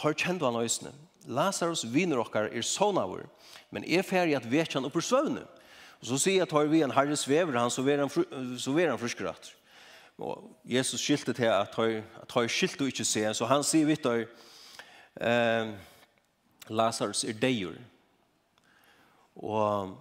Tar 0.00 0.16
kjent 0.18 0.42
han 0.42 0.58
øsne. 0.58 0.90
Lazarus 1.24 1.84
viner 1.88 2.20
okkar 2.20 2.50
er 2.52 2.64
sonavur, 2.66 3.24
men 3.72 3.84
er 3.84 4.04
ferdig 4.04 4.36
at 4.36 4.48
vet 4.50 4.72
han 4.76 4.84
oppur 4.84 5.04
svøvne. 5.04 5.44
Og 6.00 6.08
så 6.08 6.18
sier 6.20 6.42
jeg 6.42 6.50
tar 6.50 6.68
vi 6.68 6.82
en 6.84 6.92
herre 6.92 7.16
svever 7.16 7.56
han, 7.56 7.70
så 7.72 7.82
ver 7.82 8.02
han, 8.04 8.10
så 8.60 8.72
ver 8.76 8.92
han. 8.92 9.38
Og 10.18 10.50
Jesus 10.64 11.00
skilte 11.00 11.32
til 11.32 11.48
at 11.50 11.72
tar, 11.72 12.02
at 12.20 12.28
tar 12.28 12.48
skilt 12.48 12.80
og 12.80 12.92
ikke 12.92 13.06
se, 13.08 13.24
så 13.34 13.48
han 13.50 13.64
sier 13.66 13.88
vitt 13.88 14.06
og 14.06 14.26
eh, 15.20 15.72
Lazarus 16.68 17.24
er 17.24 17.38
deir. 17.40 17.80
Og, 19.34 19.96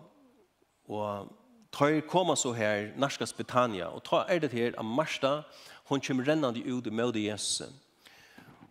og 0.91 1.31
tar 1.73 2.01
koma 2.07 2.35
så 2.35 2.53
her, 2.53 2.91
narskas 2.97 3.33
Betania, 3.33 3.87
og 3.87 4.03
tar 4.03 4.27
er 4.29 4.43
det 4.43 4.51
her 4.51 4.77
av 4.77 4.85
Marsta, 4.85 5.41
hon 5.89 6.01
kommer 6.01 6.27
rennande 6.27 6.61
ut 6.67 6.87
i 6.87 6.93
møte 6.93 7.23
Jesus. 7.23 7.71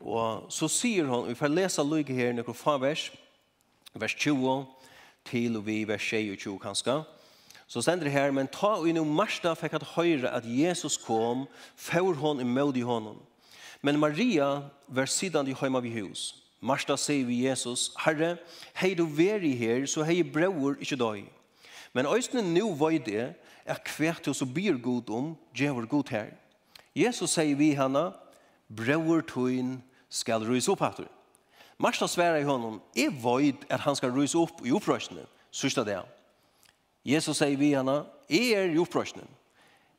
Og 0.03 0.51
så 0.51 0.67
sier 0.69 1.07
hon, 1.07 1.29
vi 1.29 1.39
får 1.39 1.53
lese 1.53 1.83
lykke 1.87 2.15
her 2.15 2.33
noen 2.35 2.57
få 2.57 2.77
vers, 2.83 3.11
vers 3.95 4.15
20 4.19 4.65
til 5.29 5.57
og 5.57 5.67
vi 5.67 5.83
vers 5.87 6.03
22 6.03 6.59
kanskje. 6.63 7.03
Så 7.71 7.81
stender 7.83 8.05
det 8.05 8.13
her, 8.13 8.33
men 8.35 8.51
ta 8.53 8.75
og 8.81 8.89
innom 8.91 9.09
Marsta 9.17 9.55
fikk 9.57 9.79
at 9.79 9.93
høyre 9.95 10.29
at 10.29 10.45
Jesus 10.45 10.99
kom, 11.01 11.47
for 11.77 12.19
hon 12.19 12.43
i 12.43 12.45
mød 12.45 12.77
i. 12.83 12.87
Men 13.83 13.99
Maria 13.99 14.69
var 14.89 15.07
sidan 15.07 15.49
i 15.49 15.55
høyma 15.57 15.81
vi 15.81 15.95
hus. 16.01 16.35
Marsta 16.61 16.97
sier 16.97 17.25
vi 17.27 17.47
Jesus, 17.47 17.91
Herre, 17.99 18.37
hei 18.75 18.95
du 18.95 19.07
veri 19.07 19.55
her, 19.57 19.87
så 19.87 20.05
hei 20.07 20.23
bror 20.23 20.77
ikkje 20.79 20.99
døy. 20.99 21.23
Men 21.95 22.07
òsne 22.07 22.43
nu 22.43 22.75
var 22.75 22.99
det, 22.99 23.35
er 23.65 23.83
kvært 23.87 24.27
hos 24.27 24.43
og 24.43 24.53
byr 24.55 24.79
god 24.83 25.11
om, 25.11 25.33
djevor 25.55 25.87
god 25.87 26.11
her. 26.11 26.31
Jesus 26.95 27.35
sier 27.35 27.57
vi 27.57 27.73
henne, 27.79 28.11
bror 28.69 29.23
tøyn 29.27 29.79
skal 30.13 30.45
rys 30.45 30.69
upp 30.69 30.85
hattur. 30.85 31.09
Marsta 31.81 32.07
sværa 32.07 32.39
i 32.39 32.47
honom, 32.47 32.81
er 32.97 33.11
void 33.23 33.65
at 33.71 33.81
han 33.81 33.97
skal 33.97 34.13
rys 34.13 34.35
upp 34.35 34.61
i 34.65 34.71
upprörsnen. 34.71 35.25
sørsta 35.51 35.85
det. 35.85 36.03
Jesus 37.05 37.37
sier 37.37 37.57
vi 37.57 37.73
hana, 37.73 38.05
er 38.29 38.71
i 38.71 38.79
upprörsnen. 38.79 39.29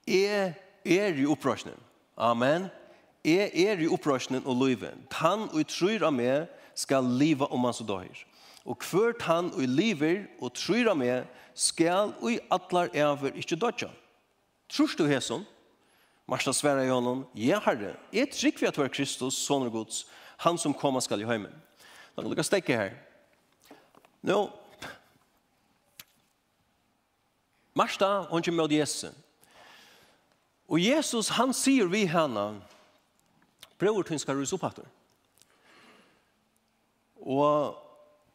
er, 0.07 0.53
er 0.85 1.13
i 1.13 1.25
upprörsnen. 1.25 1.79
Amen. 2.17 2.69
er, 3.23 3.49
er 3.53 3.79
i 3.79 3.87
upprörsnen 3.87 4.45
og 4.45 4.55
löven. 4.55 5.07
Han 5.11 5.49
og 5.53 5.67
tror 5.67 6.03
av 6.03 6.13
meg 6.13 6.47
skal 6.75 7.03
liva 7.03 7.45
om 7.45 7.63
han 7.63 7.73
så 7.73 7.85
døyr. 7.87 8.25
Og 8.65 8.83
hvert 8.83 9.21
han 9.27 9.51
og 9.53 9.67
lever 9.67 10.25
og 10.41 10.53
tror 10.53 10.91
av 10.91 10.97
meg 10.97 11.27
skal 11.53 12.13
og 12.21 12.31
i 12.31 12.39
allar 12.51 12.89
over 12.95 13.31
inte 13.35 13.55
dödja. 13.55 13.89
Tror 14.69 14.95
du 14.97 15.05
hæsson? 15.07 15.45
Marsta 16.27 16.53
sværa 16.53 16.85
i 16.85 16.89
honom, 16.89 17.25
ja 17.35 17.59
herre, 17.59 17.95
jag 18.13 18.31
trygg 18.31 18.61
vi 18.61 18.67
at 18.67 18.77
var 18.77 18.87
Kristus, 18.87 19.35
son 19.35 19.69
gods, 19.71 20.05
han 20.37 20.57
som 20.57 20.73
koma 20.73 21.01
skal 21.01 21.21
i 21.21 21.27
heimen. 21.27 21.53
Da 22.15 22.21
kan 22.21 22.31
du 22.31 22.43
stekke 22.43 22.77
her. 22.77 22.93
Nå, 24.21 24.49
Marsta, 27.73 28.27
hon 28.29 28.41
kommer 28.41 28.63
med 28.63 28.71
Jesus. 28.71 29.11
Og 30.67 30.79
Jesus, 30.79 31.29
han 31.29 31.53
sier 31.53 31.89
vi 31.89 32.05
henne, 32.05 32.61
bror, 33.77 34.05
hon 34.07 34.19
skal 34.19 34.37
rus 34.37 34.53
upp 34.53 34.61
här. 34.61 34.85
Og, 37.23 37.82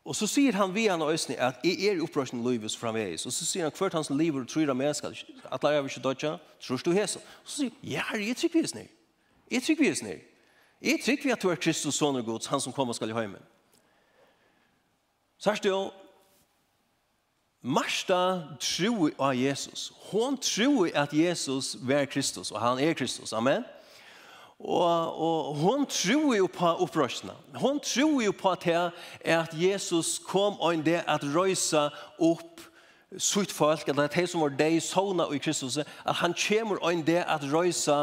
Og 0.09 0.17
så 0.17 0.27
sier 0.27 0.57
han 0.57 0.73
vi 0.73 0.87
han 0.89 1.03
øsne 1.05 1.37
at 1.37 1.61
jeg 1.65 1.85
er 1.85 1.99
i 1.99 2.01
opprørsning 2.01 2.41
livet 2.41 2.73
framveis. 2.81 3.27
Og 3.29 3.33
så 3.33 3.45
sier 3.45 3.69
han 3.69 3.75
hvert 3.77 3.93
hans 3.93 4.09
liv 4.11 4.35
og 4.35 4.49
tror 4.49 4.73
med 4.75 4.95
skal 4.97 5.13
at 5.53 5.63
lærer 5.63 5.83
vi 5.83 5.93
ikke 5.93 6.01
dødja, 6.01 6.37
tror 6.61 6.81
du 6.85 6.93
hesen? 6.97 7.21
Og 7.45 7.51
så 7.51 7.57
sier 7.57 7.71
han, 7.71 7.91
ja, 7.91 8.03
jeg 8.17 8.37
trykker 8.37 8.57
vi 8.57 8.63
hesen 8.65 8.79
her. 8.79 8.89
Jeg 9.51 9.63
trykker 9.63 9.85
vi 9.85 9.89
hesen. 9.89 10.09
Jeg 10.81 11.01
trykker 11.05 11.25
vi 11.25 11.31
at 11.31 11.43
du 11.43 11.49
er 11.49 11.61
Kristus 11.61 11.95
son 11.95 12.17
og 12.17 12.25
gods, 12.25 12.47
han 12.47 12.61
som 12.61 12.73
kommer 12.73 12.97
skal 12.97 13.11
i 13.11 13.13
heimen. 13.13 13.43
Så 15.39 15.59
du, 15.63 15.91
Marsta 17.63 18.43
tror 18.61 19.11
av 19.19 19.37
Jesus. 19.37 19.93
Hon 20.11 20.39
tror 20.39 20.89
at 20.95 21.13
Jesus 21.13 21.77
er 21.91 22.05
Kristus, 22.05 22.51
og 22.51 22.61
han 22.61 22.79
er 22.79 22.95
Kristus. 22.95 23.33
Amen. 23.33 23.53
Amen. 23.53 23.78
Og, 24.59 25.21
og 25.23 25.55
hun 25.55 25.87
tror 25.87 26.35
jo 26.35 26.49
på 26.51 26.67
opprørsene. 26.83 27.33
Hun 27.61 27.79
tror 27.81 28.23
jo 28.23 28.33
på 28.33 28.51
at, 28.51 28.67
at 29.25 29.55
Jesus 29.55 30.19
kom 30.19 30.59
og 30.61 30.85
det 30.85 31.05
at 31.07 31.23
røyse 31.35 31.91
opp 32.19 32.65
sutt 33.17 33.53
folk, 33.53 33.89
at 33.89 33.97
det 33.97 34.11
er 34.19 34.27
som 34.29 34.43
var 34.43 34.57
deg 34.59 34.81
sånne 34.85 35.29
i 35.33 35.39
Kristus, 35.41 35.79
at 35.79 36.19
han 36.21 36.35
kommer 36.37 36.83
og 36.85 37.07
det 37.07 37.23
at 37.25 37.47
røyse 37.49 37.97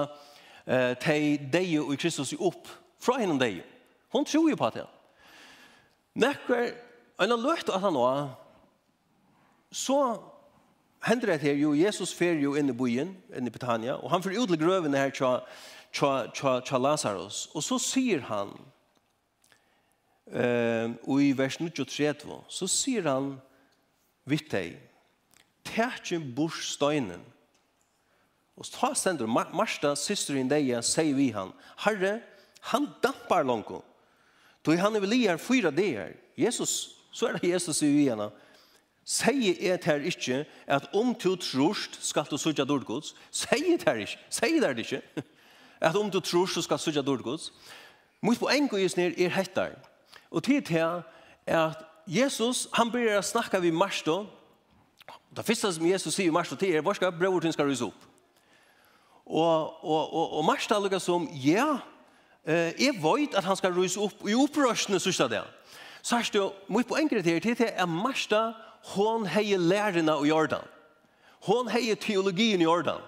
eh, 0.66 0.96
de 1.06 1.20
deg 1.52 1.76
og 1.84 1.98
Kristus 2.02 2.34
opp 2.40 2.72
fra 3.00 3.20
henne 3.20 3.38
deg. 3.40 3.62
Hun 4.16 4.26
tror 4.26 4.50
jo 4.50 4.58
på 4.58 4.72
det. 4.74 4.88
Nekker, 6.16 6.72
en 7.22 7.36
har 7.36 7.44
løft 7.44 7.70
at 7.70 7.84
han 7.84 8.00
var, 8.00 8.32
så 9.72 10.18
hender 11.06 11.34
det 11.34 11.42
her 11.44 11.60
jo, 11.60 11.76
Jesus 11.78 12.14
fer 12.16 12.40
jo 12.40 12.56
inn 12.56 12.72
i 12.72 12.76
byen, 12.76 13.12
inn 13.36 13.48
i 13.48 13.54
Britannia, 13.54 14.00
og 14.00 14.10
han 14.10 14.24
får 14.24 14.40
ut 14.40 14.50
til 14.50 14.62
grøvene 14.62 14.98
her 14.98 15.14
til 15.14 15.44
tja, 15.96 16.28
tja, 16.36 16.60
tja 16.66 16.80
Lazarus. 16.82 17.46
Og 17.56 17.64
så 17.64 17.80
sier 17.82 18.26
han, 18.30 18.52
eh, 20.32 20.92
og 21.08 21.24
i 21.24 21.32
vers 21.38 21.58
23, 21.62 22.42
så 22.52 22.70
sier 22.70 23.08
han 23.08 23.36
vitt 24.28 24.52
deg, 24.52 24.76
tætjen 25.66 26.28
bors 26.36 26.76
støynen. 26.76 27.24
Og 28.56 28.68
så 28.68 28.94
stender, 28.96 29.28
Mar 29.28 29.52
Marsta, 29.56 29.96
systeren 30.00 30.52
deg, 30.52 30.72
sier 30.86 31.16
vi 31.18 31.32
han, 31.36 31.52
Herre, 31.84 32.20
han 32.72 32.88
dampar 33.04 33.46
langt. 33.46 33.84
Då 34.66 34.74
han 34.76 34.96
er 34.96 35.04
vel 35.04 35.14
i 35.14 35.28
her 35.28 35.38
fyra 35.38 35.70
dager. 35.70 36.16
Jesus, 36.38 36.98
så 37.12 37.28
er 37.28 37.38
det 37.38 37.52
Jesus 37.52 37.84
i 37.86 37.92
vi 37.92 38.08
henne. 38.10 38.32
Sier 39.06 39.60
jeg 39.62 39.82
til 39.82 39.92
her 39.92 40.08
ikke 40.10 40.40
at 40.66 40.88
om 40.98 41.14
du 41.14 41.36
trost 41.38 42.00
skal 42.02 42.26
du 42.26 42.40
sutja 42.42 42.66
dårgods. 42.66 43.14
Sier 43.30 43.78
det 43.78 43.86
her 43.86 44.02
ikke. 44.02 44.18
Sier 44.34 44.58
det 44.58 44.72
her 44.72 44.82
ikke. 44.82 45.02
at 45.86 45.96
om 45.96 46.12
du 46.12 46.20
tror 46.20 46.46
så 46.50 46.62
skal 46.62 46.80
sudja 46.80 47.02
dårgods. 47.02 47.52
Mot 48.22 48.40
poeng 48.40 48.72
og 48.74 48.82
just 48.82 48.98
ned 48.98 49.20
er 49.22 49.30
hettar. 49.30 49.76
Og 50.32 50.44
tid 50.44 50.68
her 50.70 51.02
er 51.46 51.60
at 51.60 51.86
Jesus, 52.08 52.68
han 52.74 52.92
begynner 52.92 53.22
å 53.22 53.26
snakke 53.26 53.62
vid 53.62 53.74
Marsto. 53.74 54.26
Det 55.36 55.46
første 55.46 55.74
som 55.74 55.86
Jesus 55.86 56.16
sier 56.16 56.32
i 56.32 56.34
Marsto 56.34 56.58
til 56.58 56.74
er, 56.74 56.82
hvor 56.82 56.98
skal 56.98 57.14
brøvorden 57.14 57.54
skal 57.54 57.70
rysa 57.70 57.90
opp? 57.90 58.08
Og, 59.26 59.86
og, 59.86 60.14
og, 60.14 60.34
og 60.38 60.46
Marsto 60.46 60.78
lukka 60.80 61.00
som, 61.02 61.28
ja, 61.42 61.80
eh, 62.46 62.74
jeg 62.82 62.98
vet 63.02 63.38
at 63.38 63.46
han 63.46 63.58
skal 63.58 63.74
rysa 63.74 64.02
opp 64.06 64.26
i 64.30 64.38
opprørsene, 64.38 65.02
sørsta 65.02 65.30
det. 65.30 65.42
Sørsta, 66.06 66.50
mot 66.70 66.86
poeng 66.88 67.10
er 67.14 67.26
til 67.26 67.66
er 67.66 67.90
Marsto, 67.90 68.52
hon 68.94 69.26
heier 69.26 69.58
lærerna 69.58 70.18
i 70.22 70.30
Jordan. 70.30 70.66
Hon 71.46 71.70
heier 71.70 71.98
teologien 71.98 72.62
i 72.62 72.70
Jordan. 72.70 73.02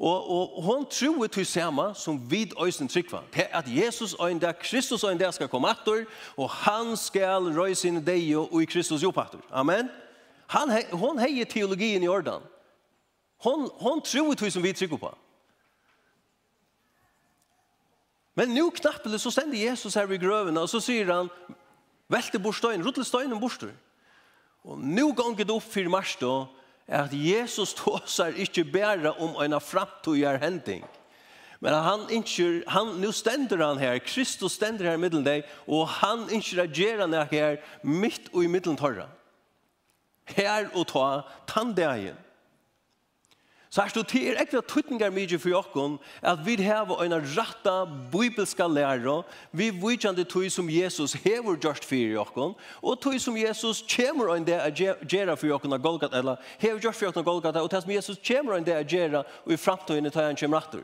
Og, 0.00 0.30
og 0.30 0.62
hon 0.62 0.86
tror 0.88 1.26
til 1.26 1.46
samme 1.46 1.90
som 1.94 2.16
vid 2.30 2.54
øysen 2.64 2.88
trykva. 2.88 3.18
Det 3.34 3.46
at 3.52 3.64
Jesus 3.68 4.14
øyn 4.20 4.40
der, 4.40 4.52
Kristus 4.52 5.04
øyn 5.04 5.20
der 5.20 5.30
skal 5.30 5.48
komme 5.48 5.68
atter, 5.68 6.04
og 6.36 6.50
han 6.50 6.96
skal 6.96 7.52
røy 7.52 7.74
sin 7.74 8.00
deg 8.06 8.36
og 8.36 8.62
i 8.62 8.64
Kristus 8.64 9.02
jobb 9.02 9.18
atter. 9.18 9.42
Amen. 9.52 9.90
Han, 10.46 10.72
hon 10.92 11.18
heier 11.18 11.44
teologien 11.44 12.02
i 12.02 12.08
ordan. 12.08 12.40
Hon, 13.44 13.70
hon 13.74 14.00
tror 14.00 14.34
til 14.34 14.52
som 14.52 14.62
vi 14.62 14.72
trykva 14.72 14.96
på. 14.96 15.10
Men 18.34 18.54
nu 18.56 18.70
knappelig 18.70 19.20
så 19.20 19.30
stender 19.30 19.68
Jesus 19.68 19.94
her 19.94 20.08
i 20.08 20.18
grøven, 20.18 20.56
og 20.56 20.68
så 20.68 20.80
sier 20.80 21.12
han, 21.12 21.28
velte 22.08 22.40
bortstøyen, 22.40 22.86
ruttelstøyen 22.86 23.36
bortstøyen. 23.40 23.76
Og 24.64 24.80
nu 24.80 25.12
ganger 25.12 25.44
det 25.44 25.54
opp 25.54 25.64
for 25.64 25.92
Marstå, 25.92 26.32
at 26.90 27.12
Jesus 27.14 27.74
tåsar 27.78 28.34
ikkje 28.34 28.64
bæra 28.72 29.14
om 29.22 29.36
eina 29.42 29.60
framtøyar 29.62 30.40
hending. 30.42 30.82
Men 31.60 31.76
han 31.76 32.06
innskyr, 32.10 32.62
han, 32.66 32.96
nu 32.98 33.12
stender 33.12 33.60
han 33.66 33.78
her, 33.78 33.98
Kristus 33.98 34.52
stender 34.52 34.88
her 34.88 34.96
i 34.96 35.00
middelen 35.00 35.26
deg, 35.26 35.44
og 35.68 35.88
han 36.00 36.26
innskyr 36.32 36.64
at 36.64 37.00
han 37.04 37.28
her 37.30 37.60
midt 37.82 38.32
og 38.32 38.44
i 38.44 38.50
middelen 38.50 38.78
torra. 38.80 39.06
Her 40.30 40.70
og 40.74 40.88
ta 40.88 41.06
tandegjen. 41.50 42.16
Så 43.70 43.84
er 43.84 43.92
det 43.94 44.02
til 44.10 44.34
ekve 44.34 44.64
tøtninger 44.66 45.12
mye 45.14 45.38
for 45.38 45.52
jokken, 45.52 45.92
at 46.26 46.40
vi 46.42 46.56
har 46.58 46.88
en 46.90 47.12
rette 47.14 47.74
bibelske 48.10 48.64
lærere, 48.66 49.22
vi 49.52 49.68
vidtjende 49.70 50.24
tøy 50.26 50.48
som 50.50 50.66
Jesus 50.70 51.12
hever 51.12 51.54
gjørst 51.54 51.84
for 51.86 51.94
jokken, 51.94 52.56
og 52.82 52.98
tøy 52.98 53.18
som 53.22 53.36
Jesus 53.38 53.84
kommer 53.86 54.32
en 54.34 54.46
det 54.46 54.56
å 54.58 54.72
gjøre 55.06 55.36
for 55.38 55.46
jokken 55.46 55.76
av 55.76 55.84
Golgata, 55.84 56.18
eller 56.18 56.42
hever 56.58 56.82
gjørst 56.82 56.98
for 56.98 57.06
jokken 57.06 57.22
av 57.22 57.28
Golgata, 57.28 57.62
og 57.62 57.70
tøy 57.70 57.84
som 57.84 57.92
Jesus 57.94 58.18
kommer 58.26 58.58
en 58.58 58.66
det 58.66 58.74
å 58.74 58.82
gjøre, 58.82 59.22
og 59.46 59.54
i 59.54 59.60
fremtiden 59.60 60.10
tar 60.10 60.26
han 60.26 60.40
kommer 60.40 60.58
etter. 60.64 60.82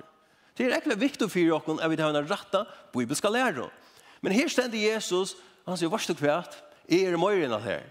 Det 0.54 0.68
er 0.68 0.78
ekve 0.78 0.94
viktig 1.00 1.26
for 1.26 1.42
jokken 1.42 1.82
at 1.82 1.90
vi 1.90 1.98
har 1.98 2.14
en 2.14 2.30
rette 2.30 2.62
bibelske 2.94 3.34
lærere. 3.34 3.66
Men 4.22 4.32
her 4.32 4.46
stender 4.46 4.78
Jesus, 4.78 5.34
og 5.64 5.74
han 5.74 5.82
sier, 5.82 5.90
varst 5.90 6.06
du 6.06 6.14
kvært, 6.14 6.54
jeg 6.86 7.02
er 7.02 7.18
i 7.18 7.20
morgen 7.20 7.58
her. 7.66 7.82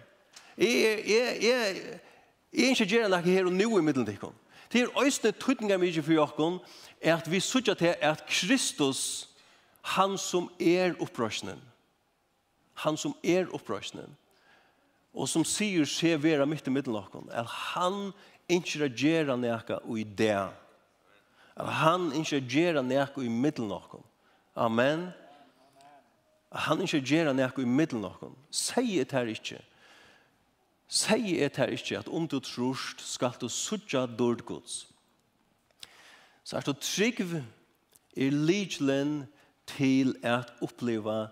Jeg, 0.55 0.71
er 0.87 1.03
ikke 1.03 1.11
jeg, 1.11 1.43
jeg, 1.43 1.75
jeg, 2.55 2.79
jeg, 2.79 3.59
jeg, 3.59 4.07
jeg, 4.07 4.15
jeg, 4.15 4.44
Det 4.71 4.81
er 4.81 5.01
øyne 5.01 5.31
tøytninger 5.31 5.77
mye 5.77 6.03
for 6.03 6.13
jokken, 6.13 6.59
er 7.01 7.17
at 7.17 7.31
vi 7.31 7.39
sørger 7.39 7.73
til 7.73 7.95
at 8.01 8.25
Kristus, 8.27 9.29
han 9.81 10.17
som 10.17 10.49
er 10.59 10.95
opprørsnen, 10.99 11.61
han 12.73 12.97
som 12.97 13.15
er 13.23 13.45
opprørsnen, 13.53 14.17
og 15.13 15.29
som 15.29 15.45
sier 15.45 15.85
se 15.85 16.15
vera 16.17 16.45
mitt 16.45 16.67
i 16.67 16.73
middelåkken, 16.73 17.29
at 17.31 17.45
han 17.47 18.11
ikke 18.49 18.81
reagerer 18.81 19.37
nekka 19.37 19.79
og 19.85 19.99
i 19.99 20.03
det, 20.03 20.49
at 21.55 21.69
han 21.83 22.11
ikke 22.11 22.39
reagerer 22.39 22.81
nekka 22.81 23.21
og 23.21 23.25
i 23.25 23.31
middelåkken. 23.31 24.03
Amen. 24.55 24.99
Amen 24.99 25.13
han 26.55 26.81
ikke 26.81 27.01
gjør 27.03 27.31
han 27.31 27.39
noe 27.39 27.63
i 27.63 27.67
middelen 27.67 28.05
av 28.07 28.19
ham. 28.21 28.35
Sier 28.53 29.03
det 29.03 29.15
her 29.15 29.31
ikke 29.31 29.59
sier 30.87 31.41
jeg 31.41 31.53
til 31.55 31.73
ikke 31.73 31.99
at 31.99 32.09
om 32.09 32.27
du 32.27 32.39
trorst 32.39 33.01
skal 33.01 33.37
du 33.41 33.47
sudja 33.49 34.05
dård 34.05 34.45
gods. 34.45 34.87
Så 36.43 36.57
er 36.57 36.61
du 36.61 36.73
trygg 36.73 37.21
i 38.15 38.29
ligelen 38.29 39.25
til 39.67 40.15
at 40.23 40.53
oppleva 40.61 41.27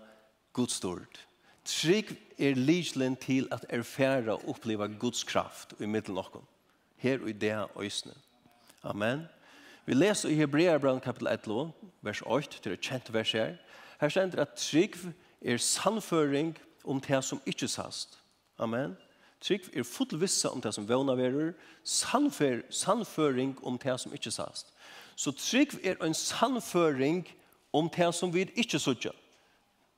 Guds 0.52 0.80
dård. 0.80 1.20
Trygg 1.64 2.16
er 2.38 2.54
ligelen 2.54 3.16
til 3.16 3.48
at 3.52 3.64
erfæra 3.68 4.34
og 4.34 4.48
oppleva 4.48 4.86
Guds 4.86 5.24
kraft 5.24 5.74
i 5.80 5.86
middelen 5.86 6.18
okkom. 6.18 6.44
Her 6.96 7.22
og 7.22 7.28
i 7.28 7.32
det 7.32 7.66
øysene. 7.80 8.14
Amen. 8.82 9.22
Vi 9.86 9.94
leser 9.94 10.28
i 10.28 10.34
Hebreabrand 10.34 11.00
kapitel 11.00 11.28
11, 11.28 11.72
vers 12.02 12.22
8, 12.26 12.62
til 12.62 12.72
et 12.72 12.80
kjent 12.80 13.12
vers 13.12 13.32
her. 13.32 13.56
Her 14.00 14.08
stender 14.08 14.42
at 14.42 14.54
trygg 14.56 14.96
er 15.40 15.56
sannføring 15.56 16.58
om 16.84 17.00
det 17.00 17.24
som 17.24 17.40
ikke 17.46 17.68
sast. 17.68 18.18
Amen. 18.58 18.80
Amen 18.80 18.96
Trygg 19.40 19.68
er 19.76 19.84
full 19.84 20.20
vissa 20.20 20.48
om 20.48 20.60
det 20.60 20.74
som 20.74 20.86
vana 20.88 21.14
verur, 21.18 21.52
sannfør, 21.84 22.62
sannføring 22.70 23.56
om 23.62 23.78
det 23.78 23.98
som 24.00 24.12
ikkje 24.12 24.32
sast. 24.32 24.72
Så 25.16 25.32
trygg 25.32 25.76
er 25.84 26.00
en 26.02 26.14
sannføring 26.14 27.26
om 27.72 27.90
det 27.90 28.14
som 28.14 28.32
vi 28.34 28.46
ikkje 28.54 28.80
sutja. 28.80 29.12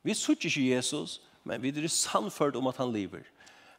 Vi 0.03 0.15
sutja 0.15 0.49
ikkje 0.49 0.69
Jesus, 0.75 1.21
men 1.45 1.63
vi 1.63 1.71
er 1.71 1.89
sannført 1.89 2.57
om 2.57 2.67
at 2.67 2.77
han 2.77 2.93
lever. 2.93 3.23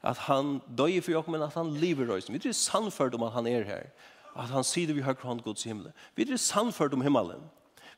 At 0.04 0.18
han 0.28 0.62
døy 0.78 1.02
for 1.02 1.12
jokk, 1.12 1.28
men 1.28 1.42
at 1.42 1.54
han 1.54 1.74
lever 1.82 2.08
røysen. 2.08 2.34
Vi 2.34 2.50
er 2.50 2.54
sannført 2.54 3.16
om 3.16 3.24
at 3.24 3.34
han 3.34 3.48
er 3.48 3.64
her. 3.64 3.90
At 4.38 4.50
han 4.54 4.64
sider 4.64 4.94
vi 4.94 5.02
høyre 5.02 5.24
hånd 5.24 5.42
gods 5.42 5.64
himmel. 5.64 5.92
Vi 6.16 6.28
er 6.30 6.38
sannført 6.38 6.94
om 6.94 7.02
himmelen. 7.02 7.42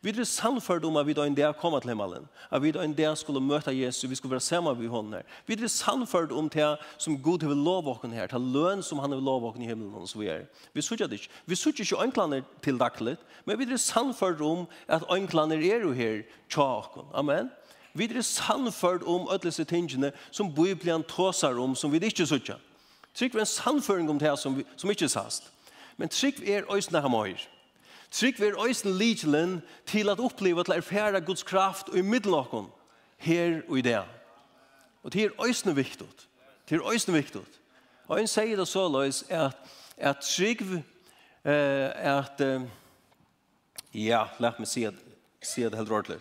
Vi 0.01 0.09
er 0.09 0.23
sannført 0.23 0.85
om 0.87 0.95
at 0.95 1.07
vi 1.07 1.13
da 1.13 1.25
en 1.27 1.35
dag 1.35 1.57
kommer 1.59 1.79
til 1.79 1.89
himmelen. 1.91 2.27
At 2.51 2.61
vi 2.63 2.71
da 2.71 2.83
en 2.83 2.93
dag 2.93 3.17
skulle 3.17 3.41
møte 3.43 3.71
Jesus, 3.75 4.09
vi 4.09 4.15
skulle 4.15 4.31
være 4.31 4.39
sammen 4.39 4.77
med 4.79 4.87
hånden 4.87 5.13
her. 5.13 5.21
Vi 5.47 5.53
er 5.53 5.67
sannført 5.67 6.31
om 6.31 6.49
det 6.49 6.77
som 6.97 7.17
Gud 7.21 7.43
har 7.43 7.53
lov 7.53 7.87
oss 7.87 8.13
her, 8.13 8.27
til 8.27 8.39
løn 8.39 8.83
som 8.83 8.99
han 8.99 9.11
har 9.11 9.19
lov 9.19 9.49
oss 9.49 9.59
i 9.59 9.67
himmelen 9.67 9.93
og 9.93 10.07
så 10.07 10.21
er. 10.23 10.47
Vi 10.73 10.81
sier 10.81 11.07
det 11.07 11.19
ikke. 11.19 11.33
Vi 11.45 11.55
sier 11.55 11.73
ikke 11.75 12.03
ønklene 12.03 12.43
til 12.63 12.79
daglig, 12.79 13.17
men 13.45 13.59
vi 13.59 13.67
er 13.67 13.77
sannført 13.77 14.41
om 14.41 14.67
at 14.87 15.03
ønklene 15.11 15.59
er 15.59 15.83
jo 15.83 15.91
her, 15.91 16.23
tja. 16.49 17.03
Amen. 17.13 17.51
Vi 17.93 18.07
er 18.07 18.21
sannført 18.21 19.03
om 19.03 19.27
ødelse 19.33 19.63
tingene 19.63 20.13
som 20.31 20.55
Bibelen 20.55 21.03
tåser 21.03 21.59
om, 21.59 21.75
som 21.75 21.91
vi 21.91 21.99
ikke 21.99 22.25
sier. 22.25 22.55
Trygg 23.13 23.35
vi 23.35 23.39
en 23.39 23.45
sannføring 23.45 24.09
om 24.09 24.19
det 24.19 24.39
som, 24.39 24.55
vi, 24.57 24.63
som 24.77 24.89
ikke 24.89 25.09
sast. 25.09 25.51
Men 25.97 26.07
trygg 26.07 26.39
er 26.47 26.71
øyne 26.71 27.01
her 27.01 27.09
med 27.09 27.35
Trygg 28.11 28.39
vi 28.39 28.45
er 28.45 28.65
øysen 28.67 28.97
lidelen 28.97 29.61
til 29.85 30.09
at 30.09 30.19
oppleve 30.19 30.63
til 30.63 30.73
erfæra 30.73 31.19
Guds 31.19 31.43
kraft 31.43 31.89
og 31.89 31.97
i 31.97 32.01
middelnåkon 32.01 32.71
her 33.17 33.61
og 33.67 33.77
i 33.77 33.81
det. 33.81 34.03
Og 35.03 35.13
det 35.13 35.23
er 35.23 35.45
øysen 35.45 35.75
viktig. 35.75 36.07
Det 36.69 36.75
er 36.75 36.91
øysen 36.91 37.13
viktig. 37.13 37.41
Og 38.07 38.21
en 38.21 38.27
sier 38.27 38.57
det 38.57 38.67
så 38.67 38.87
løs 38.89 39.23
at, 39.29 39.57
at 39.97 40.23
trygg 40.25 40.61
eh, 41.45 41.89
at 41.93 42.41
eh, 42.41 42.61
ja, 43.93 44.23
la 44.39 44.51
meg 44.57 44.67
si, 44.67 44.83
at, 44.89 44.97
si 45.41 45.63
det 45.63 45.77
helt 45.77 45.91
rådlig. 45.91 46.17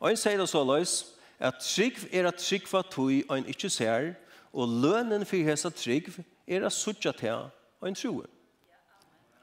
Og 0.00 0.10
en 0.10 0.20
sier 0.20 0.36
det 0.36 0.48
så 0.48 0.64
løs 0.64 1.14
at 1.40 1.62
trygg 1.64 2.02
er 2.12 2.28
at 2.28 2.42
trygg 2.42 2.68
var 2.72 2.84
tog 2.92 3.22
og 3.28 3.38
en 3.38 3.48
ikke 3.48 3.70
ser 3.72 4.12
og 4.52 4.68
lønnen 4.68 5.24
for 5.26 5.46
hese 5.46 5.70
trygg 5.70 6.10
er 6.46 6.66
at 6.66 6.74
suttja 6.74 7.12
til 7.16 7.48
og 7.80 7.88
en 7.88 7.96
troer. 7.96 8.28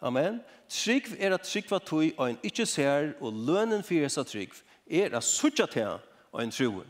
Amen. 0.02 0.42
Trygg 0.70 1.16
er 1.20 1.34
at 1.34 1.42
tryggva 1.42 1.80
tog, 1.80 2.12
og 2.18 2.30
en 2.30 2.40
ikke 2.44 2.66
ser, 2.66 3.14
og 3.22 3.34
lønnen 3.34 3.84
for 3.84 3.98
hesa 3.98 4.24
trygg 4.24 4.54
er 4.90 5.16
at 5.18 5.24
sutja 5.24 5.66
til 5.66 5.98
og 6.32 6.44
en 6.44 6.52
tro. 6.52 6.84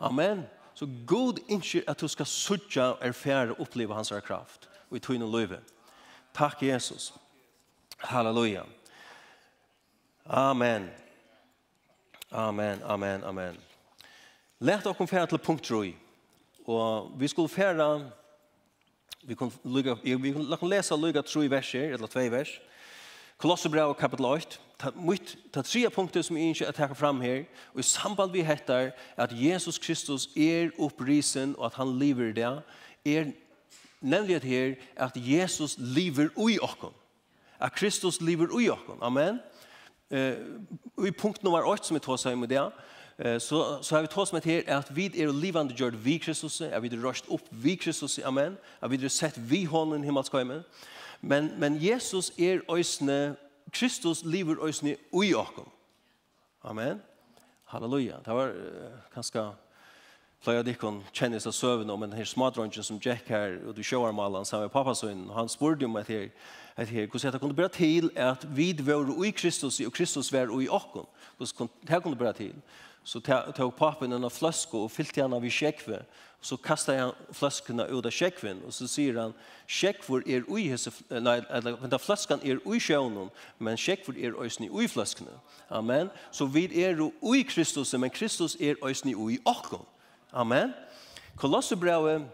Amen. 0.00 0.44
Så 0.74 0.88
god 1.06 1.40
innskir 1.48 1.82
at 1.88 2.00
du 2.00 2.08
skal 2.08 2.26
sutja 2.26 2.92
og 2.94 2.98
erfære 3.00 3.50
og 3.50 3.60
oppleve 3.60 3.94
hans 3.94 4.12
kraft 4.24 4.68
og 4.90 4.96
i 4.96 5.00
tøyne 5.00 5.26
løyve. 5.30 5.58
Takk, 6.34 6.62
Jesus. 6.62 7.12
Halleluja. 7.98 8.62
Amen. 10.26 10.90
Amen, 12.30 12.82
amen, 12.82 13.24
amen. 13.24 13.58
Lært 14.60 14.84
dere 14.84 15.06
fære 15.06 15.26
til 15.26 15.38
punkt 15.38 15.64
3. 15.64 15.94
Og 16.66 17.12
vi 17.18 17.28
skulle 17.28 17.48
fære 17.48 18.10
Vi 19.22 19.34
kan 19.34 19.52
lukka, 19.62 19.94
vi 20.02 20.34
kan 20.60 20.68
läsa 20.68 20.96
lukka 20.96 21.22
tro 21.22 21.42
i 21.44 21.48
verser, 21.48 21.92
eller 21.92 22.06
två 22.06 22.30
vers. 22.30 22.60
Kolosserbrev 23.36 23.94
kapitel 23.94 24.24
8. 24.24 24.58
Ta, 24.78 24.90
mitt, 24.96 25.36
ta 25.52 25.62
tre 25.62 25.90
punkter 25.90 26.22
som 26.22 26.36
jag 26.36 26.46
inte 26.46 26.68
att 26.68 26.76
ta 26.76 26.94
fram 26.94 27.20
her, 27.20 27.44
og 27.74 27.80
i 27.80 27.82
samband 27.82 28.32
vi 28.32 28.42
hettar 28.42 28.90
at 29.16 29.32
Jesus 29.32 29.78
Kristus 29.78 30.28
er 30.36 30.70
upprisen 30.78 31.54
og 31.58 31.66
at 31.66 31.74
han 31.74 31.98
lever 31.98 32.32
det. 32.32 32.62
er 33.04 33.32
nämligen 34.00 34.42
her 34.42 34.74
at 34.96 35.12
Jesus 35.16 35.76
lever 35.78 36.28
i 36.50 36.58
oss. 36.58 36.92
at 37.60 37.72
Kristus 37.72 38.20
lever 38.20 38.60
i 38.60 38.68
oss. 38.68 38.80
Amen. 39.00 39.40
Eh, 40.10 40.34
i 41.06 41.10
punkt 41.10 41.42
nummer 41.42 41.62
8 41.62 41.84
som 41.84 41.94
vi 41.94 42.00
tar 42.00 42.16
sig 42.16 42.38
med 42.38 42.48
det 42.48 42.72
så, 43.20 43.82
så 43.82 43.94
har 43.94 44.00
vi 44.02 44.06
tås 44.06 44.32
med 44.32 44.42
her 44.42 44.62
at 44.66 44.96
vi 44.96 45.06
er 45.06 45.32
livande 45.32 45.74
gjort 45.74 46.04
vi 46.04 46.18
Kristus, 46.18 46.60
at 46.60 46.82
vi 46.82 46.88
er 46.88 47.02
røst 47.04 47.28
opp 47.28 47.48
vi 47.50 47.74
Kristus, 47.74 48.18
amen, 48.18 48.56
at 48.80 48.90
vi 48.90 48.96
er 49.04 49.08
sett 49.08 49.36
vi 49.50 49.64
hånden 49.64 50.04
himmelskøyme. 50.04 50.62
Men, 51.20 51.52
men 51.60 51.76
Jesus 51.80 52.32
er 52.38 52.60
øsne, 52.72 53.36
Kristus 53.72 54.24
lever 54.24 54.64
øsne 54.64 54.96
ui 55.12 55.34
okkom. 55.34 55.68
Amen. 56.64 57.02
Halleluja. 57.64 58.16
Det 58.24 58.34
var 58.34 58.48
uh, 58.48 58.96
kanskje 59.14 59.50
av 60.48 60.64
Dickon 60.64 61.02
kjennes 61.12 61.44
av 61.46 61.52
søvn 61.52 61.90
om 61.92 62.02
en 62.02 62.14
her 62.16 62.24
smadronjen 62.24 62.84
som 62.84 62.98
Jack 63.04 63.28
her, 63.28 63.58
og 63.68 63.76
du 63.76 63.82
sjåar 63.84 64.12
malan 64.16 64.44
sammen 64.48 64.70
med 64.70 64.72
pappasønnen, 64.72 65.28
og 65.28 65.36
han 65.36 65.48
spurte 65.52 65.84
om 65.84 65.96
at 66.00 66.08
her, 66.08 66.30
at 66.76 66.88
her, 66.88 67.06
hvordan 67.06 67.32
det 67.32 67.40
kunne 67.40 67.54
bæra 67.54 67.68
til 67.68 68.10
at 68.16 68.46
vi 68.56 68.72
var 68.80 69.12
ui 69.12 69.30
Kristus, 69.30 69.80
og 69.80 69.92
Kristus 69.92 70.32
var 70.32 70.48
ui 70.48 70.68
okkom. 70.68 71.06
Hvordan 71.36 71.68
det 71.88 72.02
kunne 72.02 72.16
bæra 72.16 72.32
til? 72.32 72.54
Så 73.04 73.20
tog 73.56 73.74
pappen 73.76 74.12
en 74.12 74.30
flaske 74.30 74.76
og 74.76 74.90
fyllte 74.92 75.22
han 75.22 75.32
av 75.32 75.44
i 75.44 75.50
sjekve. 75.50 76.02
Og 76.40 76.46
så 76.46 76.56
kastet 76.56 76.96
han 76.96 77.10
flaskene 77.36 77.84
ut 77.90 78.06
av 78.06 78.12
sjekven. 78.12 78.62
Og 78.64 78.72
så 78.72 78.86
sier 78.88 79.18
han, 79.20 79.34
sjekver 79.68 80.22
er 80.24 80.46
ui 80.48 80.68
hese, 80.70 80.92
nei, 81.10 81.36
vent, 81.50 81.96
fløskan 82.00 82.40
er 82.44 82.62
ui 82.64 82.78
sjøvnen, 82.80 83.28
men 83.58 83.80
sjekver 83.80 84.16
er 84.16 84.38
øysen 84.40 84.64
i 84.64 84.70
ui 84.72 84.88
flaskene. 84.88 85.36
Amen. 85.68 86.08
Så 86.32 86.48
vi 86.48 86.64
er 86.80 87.00
ui 87.00 87.42
Kristus, 87.48 87.92
men 87.92 88.12
Kristus 88.12 88.56
er 88.60 88.80
øysen 88.84 89.12
i 89.12 89.14
ui 89.14 89.36
okken. 89.44 89.84
Amen. 90.32 90.72
Kolossebrevet, 91.36 92.24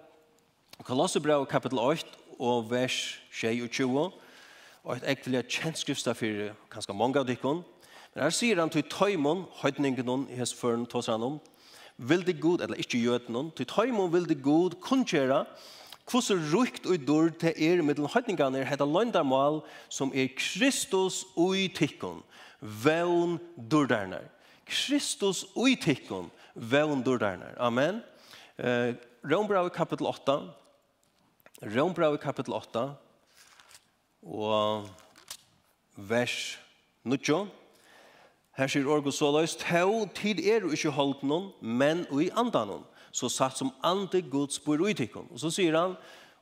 Kolossebrevet 0.84 1.48
kapitel 1.48 1.78
8 1.78 2.06
og 2.38 2.70
vers 2.70 3.20
22, 3.32 4.10
og 4.86 4.96
et 4.96 5.06
ekvelia 5.10 5.42
kjentskriftstafyr, 5.42 6.52
kanskje 6.70 6.94
mange 6.94 7.18
av 7.18 7.26
dikken, 7.26 7.64
Men 8.16 8.24
her 8.24 8.32
sier 8.32 8.56
han 8.56 8.70
til 8.72 8.80
tøymon, 8.88 9.42
høytningen 9.60 10.06
noen 10.08 10.22
hans 10.38 10.54
føren, 10.56 10.86
tås 10.88 11.10
han 11.12 11.20
om, 11.20 11.34
vilde 12.00 12.32
god, 12.40 12.62
eller 12.64 12.78
ikke 12.80 12.96
gjøt 12.96 13.26
noen, 13.28 13.50
til 13.52 13.68
tøymon 13.68 14.08
vilde 14.14 14.38
god 14.40 14.78
kunngjera 14.80 15.42
hvordan 16.06 16.46
rukt 16.52 16.86
og 16.86 17.02
dår 17.04 17.32
til 17.42 17.60
er 17.66 17.82
middelen 17.82 18.08
høytningene 18.08 18.62
er 18.62 18.68
heter 18.70 18.88
løndarmal 18.88 19.58
som 19.92 20.12
er 20.14 20.30
Kristus 20.38 21.24
og 21.36 21.58
tikkon, 21.76 22.22
vevn 22.60 23.36
dårdarnar. 23.58 24.24
Kristus 24.64 25.44
og 25.52 25.76
tikkon, 25.82 26.30
vevn 26.54 27.04
dårdarnar. 27.04 27.58
Amen. 27.60 28.00
Eh, 28.56 28.94
Rombrau 29.26 29.68
kapitel 29.68 30.08
8, 30.08 30.38
Rombrau 31.76 32.16
kapitel 32.16 32.54
8, 32.54 32.86
og 34.24 34.88
vers 35.96 36.56
9, 37.04 37.44
Her 38.56 38.70
sier 38.72 38.88
orgo 38.88 39.12
så 39.12 39.28
løs, 39.34 39.56
«Tau 39.60 40.06
tid 40.16 40.40
er 40.40 40.64
jo 40.64 40.72
ikke 40.72 40.94
holdt 40.96 41.24
noen, 41.28 41.50
men 41.60 42.06
i 42.08 42.30
andan 42.32 42.70
noen, 42.72 42.86
så 43.12 43.28
satt 43.32 43.58
som 43.58 43.74
ande 43.84 44.22
Guds 44.32 44.58
bor 44.64 44.80
ui 44.80 44.94
tikkun». 44.96 45.28
Og 45.30 45.42
så 45.42 45.50
sier 45.52 45.76
han, 45.76 45.96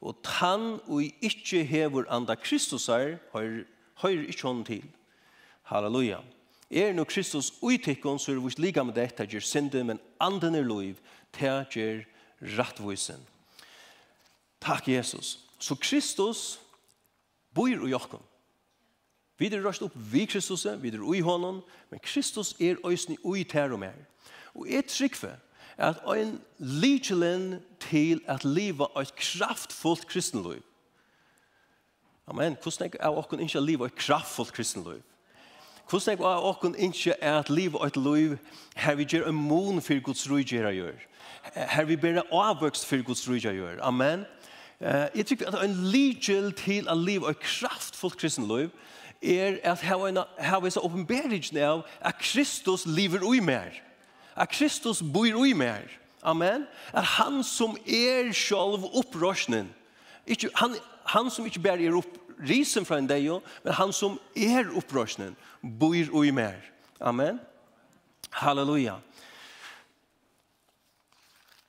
«Og 0.05 0.21
tann 0.23 0.79
og 0.87 1.03
ikke 1.03 1.65
hever 1.67 2.07
anda 2.13 2.37
Kristus 2.39 2.89
er, 2.89 3.19
høyr, 3.35 3.65
ikke 4.29 4.47
hånden 4.47 4.65
til». 4.69 4.87
Halleluja. 5.65 6.21
Er 6.71 6.93
nu 6.93 7.05
Kristus 7.05 7.53
ui 7.63 7.79
tikkun, 7.79 8.19
så 8.19 8.33
er 8.33 8.41
vi 8.41 8.55
liga 8.59 8.83
med 8.83 8.95
dette, 8.95 9.27
gjør 9.27 9.41
synder, 9.41 9.85
men 9.85 10.01
anden 10.21 10.55
er 10.55 10.63
lov, 10.67 10.95
til 11.33 11.65
gjør 11.71 12.05
rattvisen. 12.59 13.21
Takk, 14.61 14.89
Jesus. 14.89 15.39
Så 15.59 15.75
Kristus 15.75 16.61
bor 17.55 17.69
i 17.69 17.95
okkom. 17.95 18.23
Vi 19.39 19.51
er 19.51 19.65
røst 19.65 19.83
opp 19.83 19.95
vi 19.97 20.25
Kristus, 20.31 20.67
vi 20.81 20.93
er 20.95 21.03
ui 21.03 21.21
honom, 21.21 21.63
men 21.91 22.01
Kristus 22.03 22.55
er 22.61 22.79
øysni 22.87 23.17
ui 23.25 23.45
tær 23.45 23.75
og 23.75 23.81
mer. 23.83 23.97
Og 24.55 24.69
jeg 24.71 24.87
trykve 24.87 25.33
at 25.77 25.99
ein 26.07 26.39
lykjelen 26.59 27.59
til 27.83 28.21
at 28.31 28.45
liva 28.45 28.87
eit 28.97 29.15
kraftfullt 29.19 30.07
kristenløy. 30.07 30.61
Amen, 32.27 32.57
hvordan 32.63 32.93
er 33.01 33.11
det 33.11 33.19
okken 33.19 33.41
ikke 33.41 33.61
liva 33.61 33.89
eit 33.89 33.99
kraftfullt 33.99 34.55
kristenløy? 34.55 35.01
Hvordan 35.91 36.13
er 36.13 36.17
det 36.17 36.47
okken 36.51 36.75
ikke 36.79 37.19
at 37.25 37.51
liva 37.51 37.83
eit 37.85 37.97
løy 37.97 38.37
her 38.77 38.95
vi 38.95 39.05
gjør 39.05 39.29
en 39.29 39.43
mån 39.49 39.83
for 39.83 40.01
Guds 40.01 40.31
rujgjera 40.31 40.73
gjør. 40.73 41.03
Her 41.55 41.85
vi 41.85 41.97
ber 41.97 42.23
avvøkst 42.33 42.87
for 42.87 43.03
Guds 43.03 43.29
rujgjera 43.29 43.55
gjør. 43.55 43.83
Amen. 43.83 44.25
Jeg 44.81 45.27
tykker 45.27 45.51
at 45.51 45.65
en 45.65 45.77
lykjel 45.91 46.53
til 46.53 46.89
at 46.89 46.99
liva 46.99 47.31
et 47.31 47.43
kraftfullt 47.43 48.19
kristenliv 48.19 48.71
er 49.25 49.59
at 49.65 49.81
hava 49.81 50.71
så 50.71 50.81
åpenbering 50.81 51.45
av 51.59 51.85
at 52.01 52.19
Kristus 52.19 52.87
lever 52.87 53.25
ui 53.25 53.41
mer. 53.41 53.73
At 54.37 54.51
Kristus 54.51 55.03
bor 55.03 55.41
ui 55.41 55.53
mer. 55.53 55.89
Amen. 56.23 56.67
At 56.93 57.05
han 57.05 57.43
som 57.45 57.77
er 57.87 58.33
selv 58.33 58.85
opprørsnen. 58.97 59.69
Ikke, 60.27 60.51
han, 60.55 60.77
han 61.05 61.31
som 61.31 61.47
ikke 61.47 61.61
bare 61.61 61.85
er 61.85 61.97
opp, 61.97 62.19
risen 62.49 62.87
fra 62.87 62.99
en 62.99 63.09
deg, 63.09 63.29
men 63.65 63.77
han 63.77 63.93
som 63.93 64.19
er 64.37 64.73
opprørsnen, 64.77 65.37
bor 65.63 65.95
ui 65.95 66.31
mer. 66.31 66.61
Amen. 67.01 67.41
Halleluja. 68.31 68.97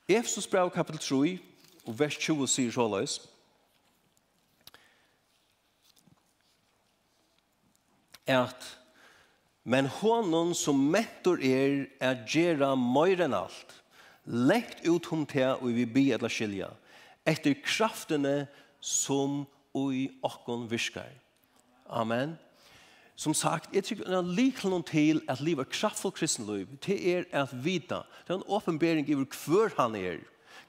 Efesus 0.08 0.46
brev 0.46 0.70
kapitel 0.70 1.00
3, 1.00 1.38
og 1.86 1.98
vers 1.98 2.16
20 2.18 2.48
sier 2.48 2.72
såleis. 2.72 3.20
Amen. 3.20 3.35
at 8.26 8.76
men 9.66 9.88
honom 9.90 10.52
som 10.54 10.78
mentor 10.78 11.40
er 11.42 11.88
er 11.98 12.20
gjerra 12.30 12.76
møyr 12.78 13.24
enn 13.26 13.34
alt. 13.34 13.74
lekt 14.26 14.86
ut 14.86 15.06
hon 15.06 15.22
til 15.26 15.54
og 15.60 15.70
vi 15.74 15.84
be 15.86 16.08
etla 16.14 16.28
skilja. 16.30 16.68
Etter 17.26 17.54
kraftene 17.62 18.48
som 18.80 19.44
ui 19.74 20.08
okkon 20.22 20.66
virkar. 20.70 21.12
Amen. 21.86 22.34
Som 23.16 23.34
sagt, 23.34 23.70
jeg 23.74 23.84
tykker 23.86 24.10
det 24.10 24.18
er 24.18 24.34
likelig 24.38 24.70
noen 24.70 24.86
til 24.86 25.22
at 25.30 25.40
livet 25.40 25.66
er 25.66 25.72
kraftfull 25.72 26.12
kristenliv. 26.12 26.66
til 26.80 26.98
er 27.00 27.24
at 27.32 27.50
vita. 27.64 28.02
Det 28.26 28.34
er 28.34 28.38
en 28.38 28.50
åpenbering 28.50 29.06
over 29.14 29.26
hver 29.46 29.70
han 29.78 29.94
er. 29.94 30.18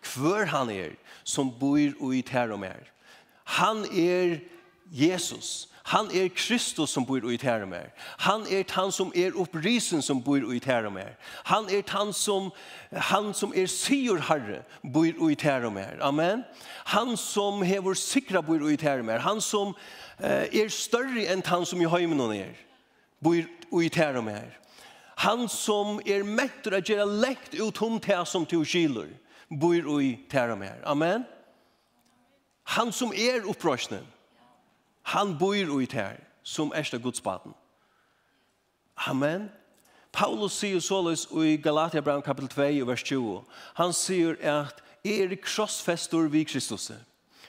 Hver 0.01 0.45
han 0.45 0.69
er 0.69 0.93
som 1.23 1.51
bor 1.59 1.77
i 2.13 2.21
ter 2.21 2.51
og 2.51 2.59
mer. 2.59 2.87
Han 3.43 3.85
er 3.91 4.39
Jesus. 4.91 5.67
Han 5.87 6.09
er 6.11 6.27
Kristus 6.35 6.89
som 6.89 7.05
bor 7.05 7.23
i 7.31 7.37
tæra 7.39 7.65
mer. 7.65 7.93
Han 8.19 8.43
er 8.51 8.63
han 8.75 8.91
som 8.91 9.11
er 9.15 9.37
opprisen 9.39 10.01
som 10.01 10.19
bor 10.23 10.51
i 10.51 10.59
tæra 10.59 10.89
mer. 10.91 11.15
Han 11.45 11.69
er 11.71 11.83
han 11.87 12.11
som, 12.13 12.51
han 12.91 13.33
som 13.33 13.53
er 13.55 13.69
sier 13.71 14.19
herre 14.19 14.65
bor 14.83 15.29
i 15.29 15.35
tæra 15.35 15.69
mer. 15.69 15.95
Amen. 16.01 16.43
Han 16.85 17.15
som 17.17 17.61
hever 17.61 17.93
sikra 17.93 18.41
bor 18.41 18.67
i 18.67 18.75
tæra 18.75 19.03
mer. 19.03 19.19
Han 19.19 19.41
som 19.41 19.75
eh, 20.19 20.51
er 20.51 20.67
større 20.67 21.23
enn 21.31 21.45
han 21.45 21.65
som 21.65 21.81
i 21.81 21.87
heimen 21.87 22.19
og 22.19 22.35
er 22.35 22.51
bor 23.23 23.81
i 23.81 23.89
tæra 23.89 24.21
mer. 24.21 24.59
Han 25.23 25.47
som 25.47 26.01
er 26.05 26.27
mettur 26.27 26.75
at 26.75 26.83
gjøre 26.83 27.07
lekt 27.07 27.55
ut 27.61 27.81
om 27.81 27.95
det 27.99 28.19
som 28.27 28.45
til 28.45 28.65
skiler 28.65 29.07
bor 29.49 30.01
i 30.01 30.17
tæra 30.29 30.55
mer. 30.55 30.83
Amen. 30.83 31.23
Han 32.75 32.91
som 32.91 33.15
er 33.15 33.47
opprøsnen 33.47 34.03
Han 35.13 35.37
bor 35.39 35.79
ut 35.79 35.93
her, 35.93 36.17
som 36.43 36.73
erste 36.75 36.99
godsbaden. 36.99 37.53
Amen. 39.07 39.49
Paulus 40.11 40.57
sier 40.59 40.79
såleis 40.79 41.27
i 41.31 41.57
Galatia 41.61 42.01
brann 42.01 42.23
kapitel 42.25 42.49
2, 42.49 42.85
vers 42.89 43.03
20. 43.03 43.43
Han 43.77 43.93
sier 43.93 44.35
at 44.41 44.81
er 45.05 45.35
krossfestor 45.39 46.27
vi 46.27 46.43
Kristus. 46.43 46.91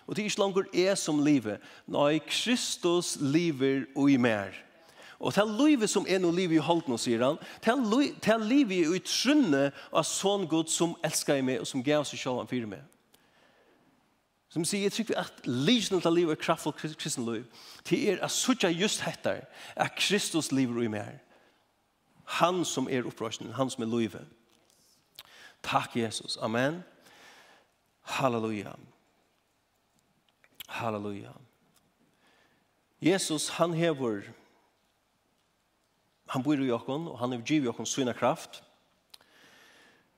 Og 0.06 0.16
det 0.16 0.22
er 0.22 0.30
ikke 0.30 0.40
langer 0.40 0.68
er 0.72 0.94
som 0.94 1.18
livet. 1.24 1.58
Nei, 1.86 2.18
Kristus 2.18 3.16
lever 3.20 3.86
og 3.96 4.10
i 4.10 4.16
mer. 4.16 4.54
Og 5.18 5.34
det 5.34 5.42
er 5.42 5.56
livet 5.66 5.90
som 5.90 6.06
er 6.06 6.20
noe 6.22 6.34
liv 6.36 6.52
i 6.54 6.62
holden, 6.62 6.94
sier 6.98 7.24
han. 7.24 7.40
Det 7.64 7.72
er 8.30 8.44
livet 8.44 8.94
i 8.94 9.02
trunne 9.02 9.72
av 9.90 10.06
sånn 10.06 10.46
Gud 10.46 10.70
som 10.70 10.94
elsker 11.02 11.42
meg 11.42 11.64
og 11.64 11.66
som 11.66 11.82
gav 11.82 12.06
seg 12.06 12.22
selv 12.22 12.44
han 12.44 12.50
fyrer 12.50 12.70
meg. 12.70 12.86
Som 14.48 14.64
sier, 14.64 14.86
jeg 14.86 14.92
tror 14.92 15.18
at 15.20 15.44
livsnå 15.44 16.00
til 16.00 16.14
livet 16.16 16.32
er 16.32 16.40
kraftfull 16.40 16.72
kristen 16.72 17.26
liv, 17.28 17.44
til 17.84 18.08
er 18.08 18.22
at 18.24 18.32
suttje 18.32 18.70
just 18.72 19.00
hettar, 19.04 19.44
at 19.76 19.96
Kristus 19.96 20.52
lever 20.52 20.82
i 20.82 20.92
mer. 20.92 21.18
Han 22.40 22.64
som 22.64 22.88
er 22.90 23.06
opprøsningen, 23.06 23.54
han 23.56 23.70
som 23.70 23.84
er 23.84 23.92
livet. 23.92 24.26
Takk, 25.62 25.96
Jesus. 25.96 26.36
Amen. 26.40 26.82
Halleluja. 28.02 28.72
Halleluja. 30.68 31.32
Jesus, 33.00 33.48
han 33.48 33.74
hever, 33.74 34.22
han 36.28 36.42
bor 36.42 36.60
i 36.60 36.70
okkon, 36.70 37.08
og 37.08 37.18
han 37.18 37.32
hever 37.32 37.44
giv 37.44 37.64
i 37.64 37.84
syna 37.86 38.12
kraft, 38.12 38.62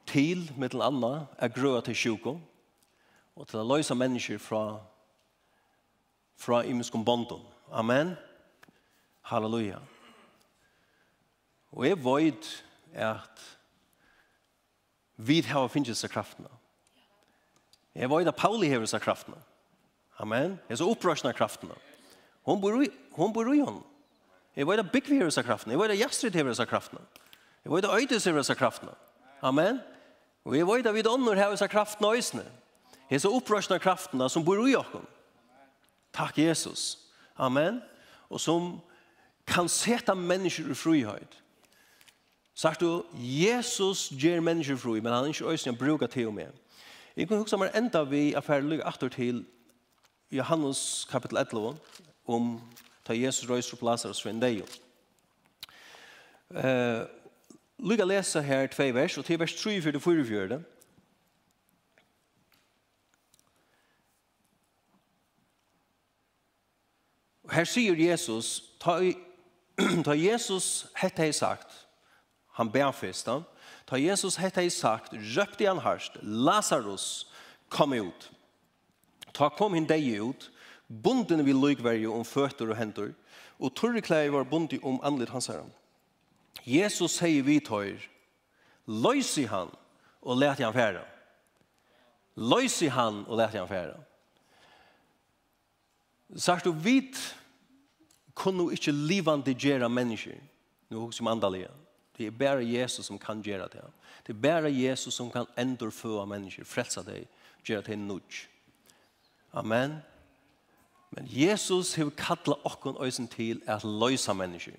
til, 0.06 0.52
mittel 0.58 0.82
anna, 0.82 1.26
er 1.38 1.52
grøa 1.54 1.80
til 1.80 1.94
sjukken, 1.94 2.40
og 3.40 3.48
til 3.48 3.62
å 3.62 3.64
løse 3.64 3.96
mennesker 3.96 4.40
fra, 4.42 4.64
fra 6.36 6.60
imenskom 6.68 7.04
bonden. 7.06 7.40
Amen. 7.72 8.12
Halleluja. 9.30 9.78
Og 11.72 11.86
jeg 11.86 11.96
vet 12.04 12.50
at 13.00 13.46
vi 15.16 15.40
har 15.46 15.70
finnet 15.72 15.96
seg 15.96 16.12
kraftene. 16.12 16.52
Jeg 17.96 18.12
vet 18.12 18.28
at 18.28 18.36
Pauli 18.36 18.68
har 18.68 18.84
seg 18.88 19.00
kraftene. 19.04 19.40
Amen. 20.20 20.58
Jeg 20.68 20.76
er 20.76 20.82
så 20.82 20.92
opprørsende 20.92 21.32
kraftene. 21.32 21.76
Hon 22.44 22.60
bor 22.60 22.76
i, 22.82 22.92
hon 23.16 23.32
bor 23.32 23.48
i 23.48 23.64
hon. 23.64 23.80
Jeg 24.56 24.68
vet 24.68 24.84
at 24.84 24.92
Bygvi 24.92 25.22
har 25.22 25.32
seg 25.32 25.48
kraftene. 25.48 25.72
Jeg 25.72 25.80
vet 25.80 25.96
at 25.96 26.02
Jastrid 26.02 26.36
har 26.36 26.52
seg 26.58 26.68
kraftene. 26.68 27.00
Jeg 27.64 27.72
vet 27.72 27.88
at 27.88 27.96
Øydes 28.02 28.28
har 28.28 28.42
seg 28.44 28.60
kraftene. 28.60 28.96
Amen. 29.40 29.80
Og 30.44 30.56
jeg 30.56 30.68
vet 30.68 30.88
at 30.90 30.96
vi 30.96 31.06
donner 31.06 31.40
har 31.40 31.56
seg 31.56 31.72
kraftene 31.72 32.18
øyne. 32.18 32.50
Hesa 33.10 33.28
upprørsna 33.28 33.78
kraftene 33.82 34.28
som 34.30 34.44
bor 34.46 34.60
i 34.68 34.76
oss. 34.78 34.92
Takk 36.14 36.38
Jesus. 36.38 36.98
Amen. 37.38 37.80
Og 38.30 38.40
som 38.40 38.78
kan 39.46 39.68
seta 39.68 40.14
mennesker 40.14 40.70
i 40.70 40.74
frihet. 40.74 41.36
Sagt 42.54 42.80
du, 42.80 43.04
Jesus 43.14 44.10
ger 44.10 44.40
mennesker 44.40 44.76
fri, 44.76 45.00
men 45.00 45.12
han 45.12 45.24
er 45.24 45.32
ikke 45.32 45.50
øyne 45.50 45.78
bruka 45.78 46.06
til 46.06 46.26
og 46.26 46.34
med. 46.34 46.52
Jeg 47.16 47.28
kan 47.28 47.38
huske 47.38 47.56
meg 47.58 47.74
enda 47.74 48.02
vi 48.06 48.34
affærlig 48.34 48.82
atter 48.86 49.08
til 49.08 49.44
Johannes 50.30 51.06
kapitel 51.10 51.38
11 51.38 51.78
om 52.26 52.60
ta 53.04 53.14
Jesus 53.16 53.50
røyser 53.50 53.76
på 53.76 53.86
Lazarus 53.86 54.22
for 54.22 54.30
en 54.30 54.40
dag. 54.40 54.62
Uh, 56.50 57.06
Lyga 57.80 58.04
lesa 58.04 58.40
her 58.40 58.66
tvei 58.66 58.94
vers, 58.94 59.18
og 59.18 59.24
til 59.24 59.40
vers 59.40 59.54
3, 59.54 59.80
4, 59.82 60.00
4, 60.00 60.24
4, 60.24 60.62
Og 67.50 67.56
her 67.58 67.66
sier 67.66 67.98
Jesus, 67.98 68.60
ta, 68.78 69.00
ta 70.06 70.14
Jesus 70.14 70.86
hette 70.94 71.24
jeg 71.26 71.34
sagt, 71.34 71.72
han 72.54 72.68
ber 72.70 72.92
fyrst 72.94 73.26
da, 73.26 73.40
ta 73.90 73.98
Jesus 73.98 74.36
hette 74.38 74.62
jeg 74.62 74.70
sagt, 74.70 75.16
røpte 75.34 75.66
han 75.66 75.80
harst, 75.82 76.20
Lazarus, 76.22 77.26
kom 77.74 77.96
ut. 77.98 78.28
Ta 79.34 79.48
kom 79.50 79.74
hin 79.74 79.88
deg 79.90 80.06
ut, 80.22 80.46
bunden 80.86 81.42
vi 81.42 81.56
lykverje 81.56 82.06
om 82.06 82.22
føtter 82.22 82.70
og 82.70 82.78
hendur, 82.78 83.10
og 83.58 83.74
torreklei 83.74 84.28
var 84.30 84.46
bundi 84.46 84.78
om 84.86 85.00
anlitt 85.02 85.34
hans 85.34 85.50
herren. 85.50 85.74
Jesus 86.62 87.18
sier 87.18 87.42
vi 87.42 87.58
tøyr, 87.58 87.98
løysi 88.86 89.48
han, 89.50 89.74
og 90.22 90.38
let 90.38 90.62
han 90.62 90.76
færa. 90.76 91.02
Løysi 92.38 92.94
han, 92.94 93.24
og 93.26 93.42
let 93.42 93.58
han 93.58 93.66
færa. 93.66 93.98
Sagt 96.38 96.64
du 96.64 96.70
vit, 96.70 97.18
kunne 98.40 98.70
ikke 98.72 98.92
livande 98.92 99.54
gjøre 99.54 99.88
mennesker, 99.92 100.38
noe 100.90 101.12
som 101.12 101.28
andalige. 101.28 101.70
Det 102.16 102.26
er 102.26 102.36
bare 102.36 102.64
Jesus 102.64 103.06
som 103.06 103.18
kan 103.18 103.42
gjøre 103.44 103.68
det. 103.72 103.84
Det 104.26 104.34
er 104.34 104.40
bare 104.40 104.72
Jesus 104.72 105.14
som 105.14 105.30
kan 105.32 105.48
endorføde 105.58 106.26
mennesker, 106.28 106.64
frelse 106.64 107.04
deg, 107.06 107.26
gjøre 107.64 107.86
det 107.86 107.98
nødt. 107.98 108.46
Amen. 109.52 109.98
Men 111.10 111.26
Jesus 111.26 111.94
har 111.94 112.10
kallet 112.16 112.60
åkken 112.64 112.96
øysen 113.00 113.28
til 113.28 113.62
at 113.66 113.84
løse 113.84 114.34
mennesker. 114.34 114.76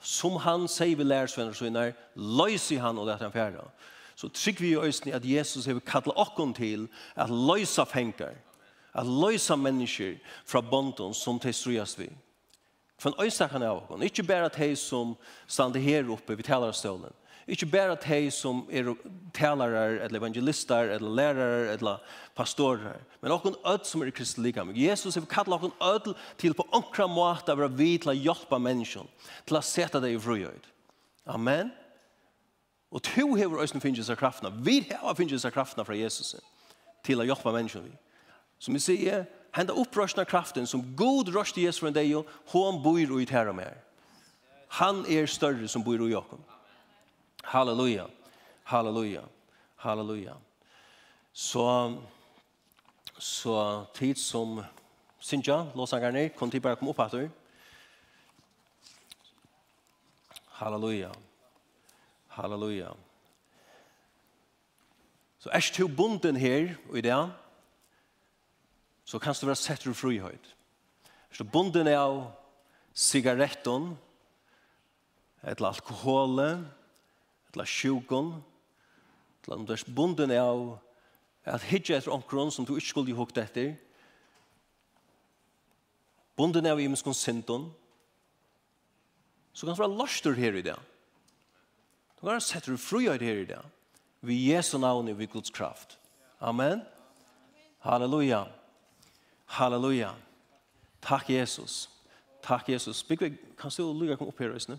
Som 0.00 0.36
han 0.42 0.68
sier 0.68 0.96
vi 0.96 1.06
lærersvenner 1.06 1.56
så 1.56 1.66
innar, 1.66 1.94
løse 2.14 2.78
han 2.78 2.98
og 2.98 3.08
lette 3.08 3.24
han 3.24 3.32
fjerde. 3.32 3.64
Så 4.14 4.28
trykker 4.28 4.60
vi 4.60 4.70
i 4.70 4.78
øysen 4.78 5.12
at 5.14 5.24
Jesus 5.24 5.66
har 5.66 5.78
kallet 5.78 6.14
åkken 6.16 6.54
til 6.54 6.88
at 7.16 7.30
løse 7.30 7.86
fengar, 7.86 8.34
at 8.94 9.06
løse 9.06 9.56
mennesker 9.56 10.18
fra 10.44 10.60
bonden 10.60 11.14
som 11.14 11.38
tilstrøyes 11.38 11.98
vi. 11.98 12.10
Från 12.98 13.12
öjstakan 13.18 13.62
av 13.62 13.92
oss. 13.92 14.02
Inte 14.02 14.22
bara 14.22 14.48
de 14.48 14.76
som 14.76 15.16
stannar 15.46 15.80
här 15.80 16.10
uppe 16.10 16.34
vid 16.34 16.44
talarstolen. 16.44 17.12
Inte 17.46 17.66
bara 17.66 17.94
de 17.94 18.30
som 18.30 18.66
är 18.70 18.96
talare, 19.32 20.00
eller 20.00 20.16
evangelister, 20.16 20.88
eller 20.88 21.10
lärare, 21.10 21.72
eller 21.72 21.98
pastorer. 22.34 23.02
Men 23.20 23.32
också 23.32 23.54
öd 23.64 23.86
som 23.86 24.02
är 24.02 24.10
kristna 24.10 24.42
lika. 24.42 24.64
Jesus 24.64 25.14
har 25.14 25.22
kallat 25.22 25.62
oss 25.62 25.72
öd 25.80 26.14
till 26.36 26.54
på 26.54 26.66
onkra 26.70 27.06
måta 27.06 27.54
vara 27.54 27.68
vid 27.68 28.00
till 28.00 28.10
att 28.10 28.16
hjälpa 28.16 28.58
människan. 28.58 29.06
Till 29.44 29.56
att 29.56 29.64
sätta 29.64 30.00
dig 30.00 30.14
i 30.14 30.20
fröjd. 30.20 30.66
Amen. 31.24 31.70
Och 32.88 33.02
to 33.02 33.36
hever 33.36 33.60
öjsten 33.60 33.80
finns 33.80 34.10
i 34.10 34.16
kraftna. 34.16 34.50
Vi 34.50 34.80
hever 34.80 35.14
finns 35.14 35.44
i 35.44 35.50
kraftna 35.50 35.84
från 35.84 35.98
Jesus. 35.98 36.36
Till 37.02 37.20
att 37.20 37.26
hjälpa 37.26 37.52
människan. 37.52 37.92
Som 38.58 38.74
vi 38.74 38.80
säger, 38.80 39.26
Henda 39.58 39.72
upprörsna 39.72 40.24
kraften 40.24 40.66
som 40.66 40.96
god 40.96 41.28
rörs 41.28 41.58
i 41.58 41.60
Jesu 41.60 41.80
från 41.80 41.92
dig 41.92 42.16
och 42.16 42.26
hon 42.46 42.82
bor 42.82 43.22
i 43.22 43.26
här 43.30 43.52
mer. 43.52 43.76
Han 44.68 45.06
är 45.06 45.26
större 45.26 45.68
som 45.68 45.82
bor 45.82 46.08
i 46.08 46.12
Jakob. 46.12 46.40
Halleluja. 47.42 48.06
Halleluja. 48.62 49.22
Halleluja. 49.76 50.36
Så 51.32 51.94
så 53.18 53.84
tid 53.94 54.18
som 54.18 54.64
Sinja, 55.20 55.66
låsangar 55.74 56.12
ner, 56.12 56.28
kom 56.28 56.50
till 56.50 56.62
bara 56.62 56.76
kom 56.76 56.88
upp 56.88 56.98
här. 56.98 57.30
Halleluja. 60.44 61.12
Halleluja. 62.28 62.94
Så 65.38 65.50
är 65.50 65.76
du 65.76 65.88
bunden 65.88 66.36
och 66.90 66.98
i 66.98 67.02
dag, 67.02 67.30
så 69.08 69.16
kan 69.18 69.32
du 69.40 69.46
være 69.48 69.56
sett 69.56 69.86
ur 69.88 69.96
frihøyd. 69.96 70.50
Så 71.32 71.44
bonden 71.48 71.88
er 71.88 71.96
av 71.96 72.18
sigaretten, 72.92 73.94
eller 75.40 75.70
alkoholen, 75.70 76.66
eller 77.52 77.68
sjukken, 77.68 78.34
eller 79.44 79.56
om 79.56 79.64
du 79.64 79.72
er 79.72 79.84
bonden 79.96 80.34
er 80.34 80.42
av 80.44 80.76
at 81.48 81.64
hitje 81.64 81.96
etter 81.96 82.12
omkron 82.12 82.52
som 82.52 82.66
du 82.68 82.74
ikke 82.76 82.90
skulle 82.90 83.16
hukte 83.16 83.40
etter, 83.40 83.70
bonden 86.36 86.68
er 86.68 86.76
av 86.76 86.84
imenskon 86.84 87.16
sinton, 87.16 87.70
så 89.56 89.64
kan 89.64 89.72
du 89.72 89.82
være 89.86 89.96
lastur 89.96 90.36
her 90.36 90.60
i 90.60 90.66
det. 90.68 90.76
Du 92.18 92.26
kan 92.26 92.34
være 92.34 92.44
sett 92.44 92.68
ur 92.68 92.76
frihøyd 92.76 93.24
her 93.24 93.40
i 93.40 93.48
det. 93.48 93.64
Vi 94.20 94.36
Jesu 94.50 94.76
navn 94.76 95.08
i 95.08 95.16
vi 95.16 95.30
Guds 95.32 95.54
kraft. 95.54 95.96
Amen. 96.44 96.84
Halleluja. 97.80 98.44
Halleluja. 99.48 100.12
Takk, 101.00 101.30
Jesus. 101.32 101.88
Takk, 102.44 102.68
Jesus. 102.68 103.02
Bygg, 103.02 103.38
kan 103.58 103.72
du 103.76 103.92
lykke 103.92 104.16
kom 104.18 104.28
opp 104.28 104.40
her, 104.42 104.52
Øysene? 104.54 104.78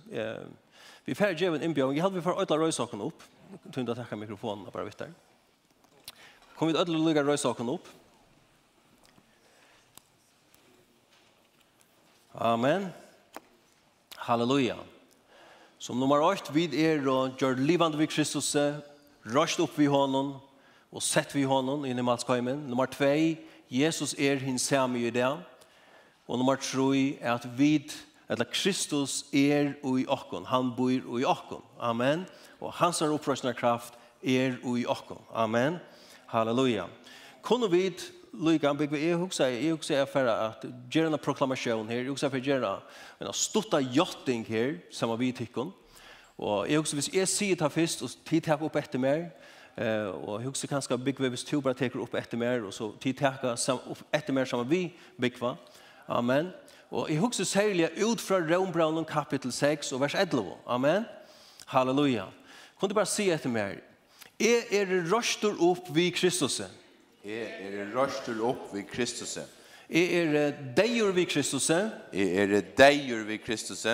Vi 1.06 1.16
færre 1.18 1.34
en 1.56 1.64
innbjøring. 1.64 1.98
Jeg 1.98 2.04
hadde 2.04 2.16
vi 2.16 2.22
færre 2.22 2.44
ødla 2.44 2.58
røysaken 2.62 3.02
opp. 3.02 3.24
Tunde 3.74 3.92
å 3.92 3.98
takke 3.98 4.20
mikrofonen 4.20 4.68
bare 4.70 4.86
vidt 4.86 5.00
der. 5.00 5.16
Kom 6.58 6.70
vi 6.70 6.78
ødla 6.78 7.02
lykke 7.08 7.26
røysaken 7.26 7.72
opp. 7.74 7.90
Amen. 12.36 12.92
Halleluja. 14.16 14.78
Som 15.80 16.00
nummer 16.00 16.22
8, 16.22 16.54
vi 16.54 16.68
er 16.84 17.02
og 17.08 17.40
gjør 17.40 17.58
livande 17.58 17.98
vi 17.98 18.06
Kristus, 18.12 18.52
røst 19.26 19.60
opp 19.64 19.78
vi 19.80 19.88
hånden, 19.88 20.34
og 20.92 21.04
sett 21.04 21.32
vi 21.34 21.46
hånden 21.48 21.86
inn 21.88 22.00
i 22.02 22.04
malskøymen. 22.04 22.66
Nummer 22.68 22.86
2, 22.92 23.08
Jesus 23.70 24.16
er 24.18 24.36
hin 24.36 24.60
samme 24.60 25.00
i 25.00 25.10
det. 25.10 25.30
Og 26.28 26.38
nummer 26.38 26.56
tre 26.56 27.18
er 27.22 27.34
at 27.34 27.48
vi, 27.58 27.92
eller 28.30 28.46
Kristus 28.54 29.26
er 29.34 29.74
i 29.84 30.06
okkon. 30.08 30.46
Han 30.46 30.74
bor 30.78 30.90
i 30.90 31.26
okkon. 31.26 31.64
Amen. 31.80 32.26
Og 32.60 32.74
hans 32.74 33.02
er 33.02 33.14
opprøsende 33.14 33.54
kraft 33.54 33.94
er 34.24 34.58
i 34.78 34.86
okkon. 34.86 35.22
Amen. 35.34 35.78
Halleluja. 36.28 36.86
Kunne 37.42 37.72
vi 37.72 37.94
lykke, 38.34 38.76
bygge 38.78 39.08
jeg 39.08 39.16
også, 39.16 39.46
jeg 39.46 39.74
også 39.74 39.96
er 39.96 40.06
for 40.06 40.20
at 40.20 40.66
gjerne 40.92 41.18
proklamasjon 41.18 41.88
her, 41.90 41.98
jeg 41.98 42.12
også 42.12 42.26
er 42.26 42.30
for 42.30 42.38
gjerne 42.46 42.74
en 43.22 43.34
stutta 43.34 43.78
jotting 43.78 44.46
her, 44.48 44.74
som 44.92 45.20
vi 45.20 45.32
tykker. 45.32 45.72
Og 46.38 46.70
jeg 46.70 46.80
også, 46.80 46.96
hvis 46.96 47.14
jeg 47.14 47.28
sier 47.28 47.56
det 47.56 47.72
først, 47.72 48.04
og 48.04 48.10
tid 48.26 48.42
tar 48.42 48.62
opp 48.64 48.76
etter 48.76 49.00
meg, 49.00 49.32
Eh 49.80 50.08
och 50.08 50.42
hur 50.42 50.54
så 50.54 50.68
kanske 50.68 50.98
Big 50.98 51.20
Webs 51.20 51.44
2 51.44 51.62
bara 51.62 51.74
tar 51.74 51.98
upp 51.98 52.14
efter 52.14 52.38
mer 52.38 52.64
och 52.64 52.74
så 52.74 52.92
tid 52.92 53.18
tar 53.18 53.58
efter 54.12 54.34
mer 54.34 54.46
som 54.46 54.70
vi 54.70 54.94
Big 55.16 55.40
va. 55.40 55.58
Amen. 56.06 56.50
Och 56.90 57.10
i 57.10 57.16
hugsa 57.16 57.46
sälja 57.46 57.90
ut 57.90 58.22
från 58.22 58.50
Rombrand 58.50 59.08
kapitel 59.08 59.52
6 59.52 59.92
och 59.92 60.02
vers 60.02 60.16
11. 60.16 60.44
Amen. 60.66 61.04
Halleluja. 61.66 62.28
Kunde 62.80 62.96
bara 62.96 63.06
se 63.06 63.32
efter 63.32 63.50
mer. 63.50 63.82
Är 64.38 64.74
er 64.74 64.86
röstor 64.86 65.72
upp 65.72 65.90
vi 65.90 66.12
Kristus. 66.12 66.62
Är 67.24 67.30
er 67.30 67.86
röstor 67.86 68.50
upp 68.50 68.74
vi 68.74 68.84
Kristus. 68.84 69.38
Är 69.88 70.12
er 70.12 70.52
dejur 70.76 71.12
vi 71.12 71.26
Kristus. 71.26 71.70
Är 71.70 71.92
er 72.12 72.64
dejur 72.78 73.24
vi 73.24 73.38
Kristus. 73.38 73.88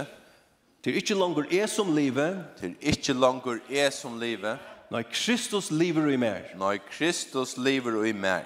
Till 0.82 0.96
inte 0.96 1.16
longer 1.16 1.54
är 1.54 1.68
som 1.68 1.96
lever. 1.96 2.44
Till 2.60 2.76
inte 2.80 3.14
longer 3.14 3.60
är 3.70 3.90
som 3.90 4.20
lever 4.20 4.58
Nei, 4.92 5.04
Kristus 5.04 5.72
lever 5.72 6.12
i 6.14 6.18
mer. 6.18 6.52
Nei, 6.58 6.78
Kristus 6.78 7.58
lever 7.58 8.06
i 8.06 8.14
mer. 8.14 8.46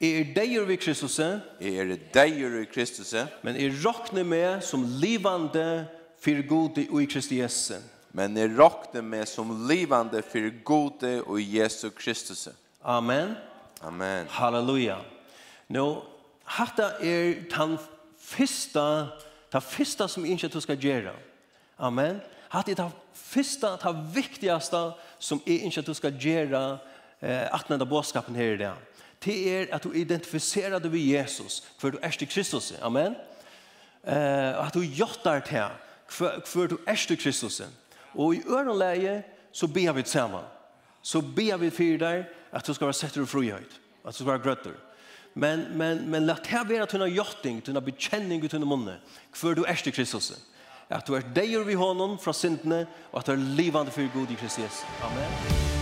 Jeg 0.00 0.20
er 0.20 0.34
deier 0.34 0.64
ved 0.64 0.78
Kristus. 0.80 1.18
Jeg 1.18 1.76
er 1.76 1.96
deier 2.14 2.60
i 2.62 2.64
Kristus. 2.64 3.12
Men 3.42 3.56
jeg 3.56 3.74
råkner 3.84 4.24
med 4.24 4.62
som 4.64 4.86
livande 5.02 5.88
for 6.20 6.46
god 6.48 6.78
i 6.78 7.06
Kristi 7.06 7.40
Jesu. 7.40 7.74
Men 8.12 8.36
jeg 8.36 8.54
råkner 8.58 9.02
med 9.02 9.26
som 9.28 9.52
livande 9.68 10.22
for 10.22 10.64
god 10.64 11.04
i 11.38 11.58
Jesu 11.58 11.90
Kristus. 11.90 12.48
Amen. 12.82 13.36
Amen. 13.82 14.26
Halleluja. 14.30 14.96
Nå, 15.68 16.02
hatta 16.44 16.94
er 17.00 17.44
den 17.52 17.78
første, 18.18 18.80
den 19.52 19.62
første 19.62 20.08
som 20.08 20.24
ikke 20.24 20.48
du 20.48 20.60
skal 20.60 20.80
gjøre. 20.80 21.12
Amen. 21.78 22.20
Hatta 22.48 22.72
er 22.72 22.74
den 22.74 22.92
første, 23.14 23.76
den 23.84 24.02
viktigaste, 24.14 24.76
den 24.76 24.92
som 25.20 25.42
er 25.46 25.66
ikke 25.66 25.82
at 25.82 25.86
du 25.86 25.94
skal 25.94 26.16
gjøre 26.18 26.62
eh, 27.22 27.46
atnende 27.52 27.86
bådskapen 27.86 28.36
her 28.36 28.54
i 28.54 28.56
dag. 28.56 28.74
Det 29.24 29.36
er 29.52 29.66
at 29.76 29.84
du 29.84 29.92
identifiserer 29.92 30.78
deg 30.80 30.92
med 30.92 31.04
Jesus, 31.04 31.62
for 31.78 31.92
du 31.92 31.98
er 32.02 32.10
til 32.10 32.28
Kristus. 32.28 32.72
Amen. 32.82 33.16
Eh, 34.04 34.66
at 34.66 34.74
du 34.74 34.80
gjør 34.80 35.42
til 35.44 35.64
for, 36.08 36.42
for 36.46 36.66
du 36.66 36.78
er 36.86 36.96
til 36.96 37.18
Kristus. 37.18 37.60
Og 38.14 38.34
i 38.34 38.42
ørenleie 38.48 39.22
så 39.52 39.66
ber 39.66 39.92
vi 39.92 40.02
sammen. 40.04 40.44
Så 41.02 41.20
ber 41.20 41.56
vi 41.56 41.70
for 41.70 42.00
deg 42.00 42.24
at 42.52 42.66
du 42.66 42.74
skal 42.74 42.86
være 42.86 42.94
setter 42.94 43.22
og 43.22 43.28
frihøyt. 43.28 43.80
At 44.04 44.12
du 44.12 44.22
skal 44.22 44.26
være 44.26 44.42
grøtter. 44.42 44.78
Men, 45.34 45.78
men, 45.78 46.08
men 46.10 46.26
la 46.26 46.34
det 46.34 46.68
være 46.68 46.82
at 46.82 46.92
hun 46.92 47.00
har 47.00 47.08
gjort 47.08 47.38
ting, 47.42 47.58
at 47.58 47.66
hun 47.66 47.76
har 47.76 47.84
bekjenning 47.86 48.44
ut 48.44 48.54
under 48.54 48.66
munnen, 48.66 48.96
for 49.32 49.54
du 49.54 49.62
er 49.68 49.74
til 49.74 49.92
Kristus. 49.92 50.32
Amen 50.32 50.49
at 50.90 51.06
du 51.06 51.14
er 51.14 51.26
deier 51.34 51.64
vi 51.66 51.78
honom 51.78 52.18
fra 52.18 52.32
syndene, 52.32 52.86
og 53.12 53.20
at 53.22 53.26
du 53.26 53.32
er 53.32 53.44
livande 53.60 53.90
for 53.90 54.14
god 54.14 54.30
i 54.30 54.40
Kristus. 54.40 54.84
Amen. 55.06 55.79